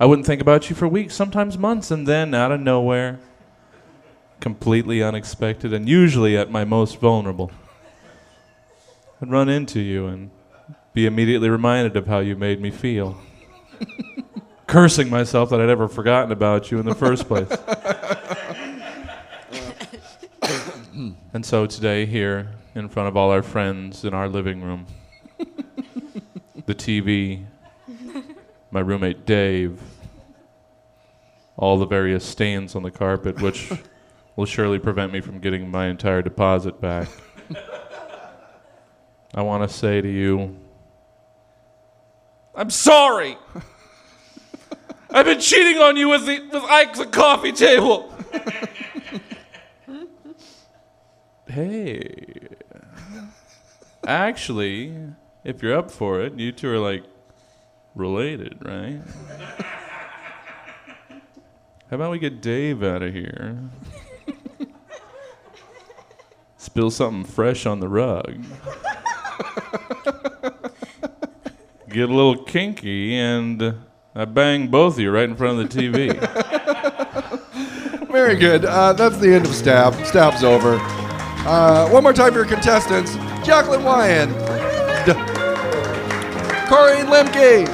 I 0.00 0.06
wouldn't 0.06 0.26
think 0.26 0.40
about 0.40 0.70
you 0.70 0.76
for 0.76 0.88
weeks, 0.88 1.14
sometimes 1.14 1.58
months, 1.58 1.90
and 1.90 2.06
then 2.06 2.32
out 2.32 2.52
of 2.52 2.60
nowhere, 2.60 3.18
completely 4.40 5.02
unexpected, 5.02 5.72
and 5.72 5.88
usually 5.88 6.36
at 6.36 6.50
my 6.50 6.64
most 6.64 6.98
vulnerable, 7.00 7.50
I'd 9.20 9.30
run 9.30 9.48
into 9.48 9.80
you 9.80 10.06
and 10.06 10.30
be 10.92 11.06
immediately 11.06 11.50
reminded 11.50 11.96
of 11.96 12.06
how 12.06 12.20
you 12.20 12.36
made 12.36 12.60
me 12.60 12.70
feel. 12.70 13.18
Cursing 14.66 15.10
myself 15.10 15.50
that 15.50 15.60
I'd 15.60 15.68
ever 15.68 15.88
forgotten 15.88 16.32
about 16.32 16.70
you 16.70 16.78
in 16.78 16.86
the 16.86 16.94
first 16.94 17.28
place. 17.28 17.50
and 21.32 21.44
so 21.44 21.66
today, 21.66 22.06
here 22.06 22.50
in 22.74 22.88
front 22.88 23.08
of 23.08 23.16
all 23.16 23.30
our 23.30 23.42
friends 23.42 24.04
in 24.04 24.14
our 24.14 24.28
living 24.28 24.62
room, 24.62 24.86
the 26.66 26.74
TV, 26.74 27.44
my 28.70 28.80
roommate 28.80 29.26
Dave, 29.26 29.80
all 31.56 31.78
the 31.78 31.86
various 31.86 32.24
stains 32.24 32.74
on 32.74 32.82
the 32.82 32.90
carpet, 32.90 33.40
which 33.40 33.70
will 34.36 34.46
surely 34.46 34.78
prevent 34.78 35.12
me 35.12 35.20
from 35.20 35.38
getting 35.38 35.70
my 35.70 35.86
entire 35.86 36.22
deposit 36.22 36.80
back. 36.80 37.08
I 39.34 39.42
want 39.42 39.68
to 39.68 39.74
say 39.74 40.00
to 40.00 40.08
you, 40.08 40.56
I'm 42.54 42.70
sorry. 42.70 43.36
I've 45.14 45.26
been 45.26 45.38
cheating 45.38 45.80
on 45.80 45.96
you 45.96 46.08
with 46.08 46.26
the 46.26 46.40
with 46.52 46.64
Ike 46.64 46.94
the 46.94 47.06
coffee 47.06 47.52
table. 47.52 48.12
hey. 51.46 52.48
Actually, 54.04 54.92
if 55.44 55.62
you're 55.62 55.78
up 55.78 55.92
for 55.92 56.20
it, 56.20 56.36
you 56.36 56.50
two 56.50 56.68
are 56.68 56.80
like 56.80 57.04
related, 57.94 58.58
right? 58.64 59.00
How 61.88 61.94
about 61.96 62.10
we 62.10 62.18
get 62.18 62.42
Dave 62.42 62.82
out 62.82 63.04
of 63.04 63.14
here? 63.14 63.56
Spill 66.56 66.90
something 66.90 67.24
fresh 67.24 67.66
on 67.66 67.78
the 67.78 67.88
rug. 67.88 68.42
get 71.88 72.10
a 72.10 72.12
little 72.12 72.42
kinky, 72.42 73.14
and 73.14 73.76
I 74.16 74.24
bang 74.26 74.68
both 74.68 74.94
of 74.94 75.00
you 75.00 75.10
right 75.10 75.28
in 75.28 75.34
front 75.34 75.58
of 75.58 75.68
the 75.68 75.76
TV. 75.82 76.12
Very 78.12 78.36
good. 78.36 78.64
Uh, 78.64 78.92
that's 78.92 79.18
the 79.18 79.34
end 79.34 79.44
of 79.44 79.52
Stab. 79.52 79.92
Stab's 80.06 80.44
over. 80.44 80.78
Uh, 81.46 81.88
one 81.90 82.04
more 82.04 82.12
time 82.12 82.32
for 82.32 82.38
your 82.38 82.46
contestants 82.46 83.16
Jacqueline 83.44 83.80
Wyan, 83.80 84.28
D- 85.04 85.12
Corey 86.68 86.98
Lemke, 86.98 87.68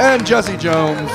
and 0.00 0.26
Jesse 0.26 0.56
Jones. 0.56 1.08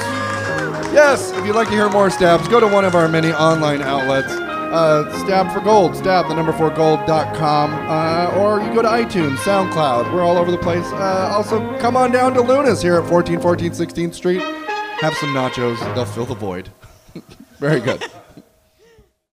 Yes, 0.93 1.31
if 1.33 1.45
you'd 1.45 1.55
like 1.55 1.67
to 1.67 1.73
hear 1.73 1.89
more 1.89 2.09
stabs, 2.09 2.47
go 2.47 2.59
to 2.59 2.67
one 2.67 2.85
of 2.85 2.95
our 2.95 3.07
many 3.09 3.33
online 3.33 3.81
outlets. 3.81 4.33
Uh, 4.73 5.07
stab 5.19 5.53
for 5.53 5.61
gold, 5.61 5.95
stab 5.95 6.27
the 6.27 6.33
number 6.33 6.51
four 6.51 6.71
gold.com, 6.71 7.73
uh, 7.87 8.35
or 8.39 8.59
you 8.59 8.73
go 8.73 8.81
to 8.81 8.87
iTunes, 8.87 9.37
SoundCloud. 9.37 10.11
We're 10.11 10.23
all 10.23 10.35
over 10.35 10.49
the 10.49 10.57
place. 10.57 10.87
Uh, 10.87 11.29
also, 11.31 11.77
come 11.77 11.95
on 11.95 12.11
down 12.11 12.33
to 12.33 12.41
Luna's 12.41 12.81
here 12.81 12.95
at 12.95 13.03
1414 13.03 13.71
16th 13.71 14.15
Street. 14.15 14.41
Have 14.41 15.13
some 15.13 15.29
nachos, 15.29 15.77
they'll 15.93 16.05
fill 16.05 16.25
the 16.25 16.33
void. 16.33 16.69
Very 17.59 17.81
good. 17.81 18.03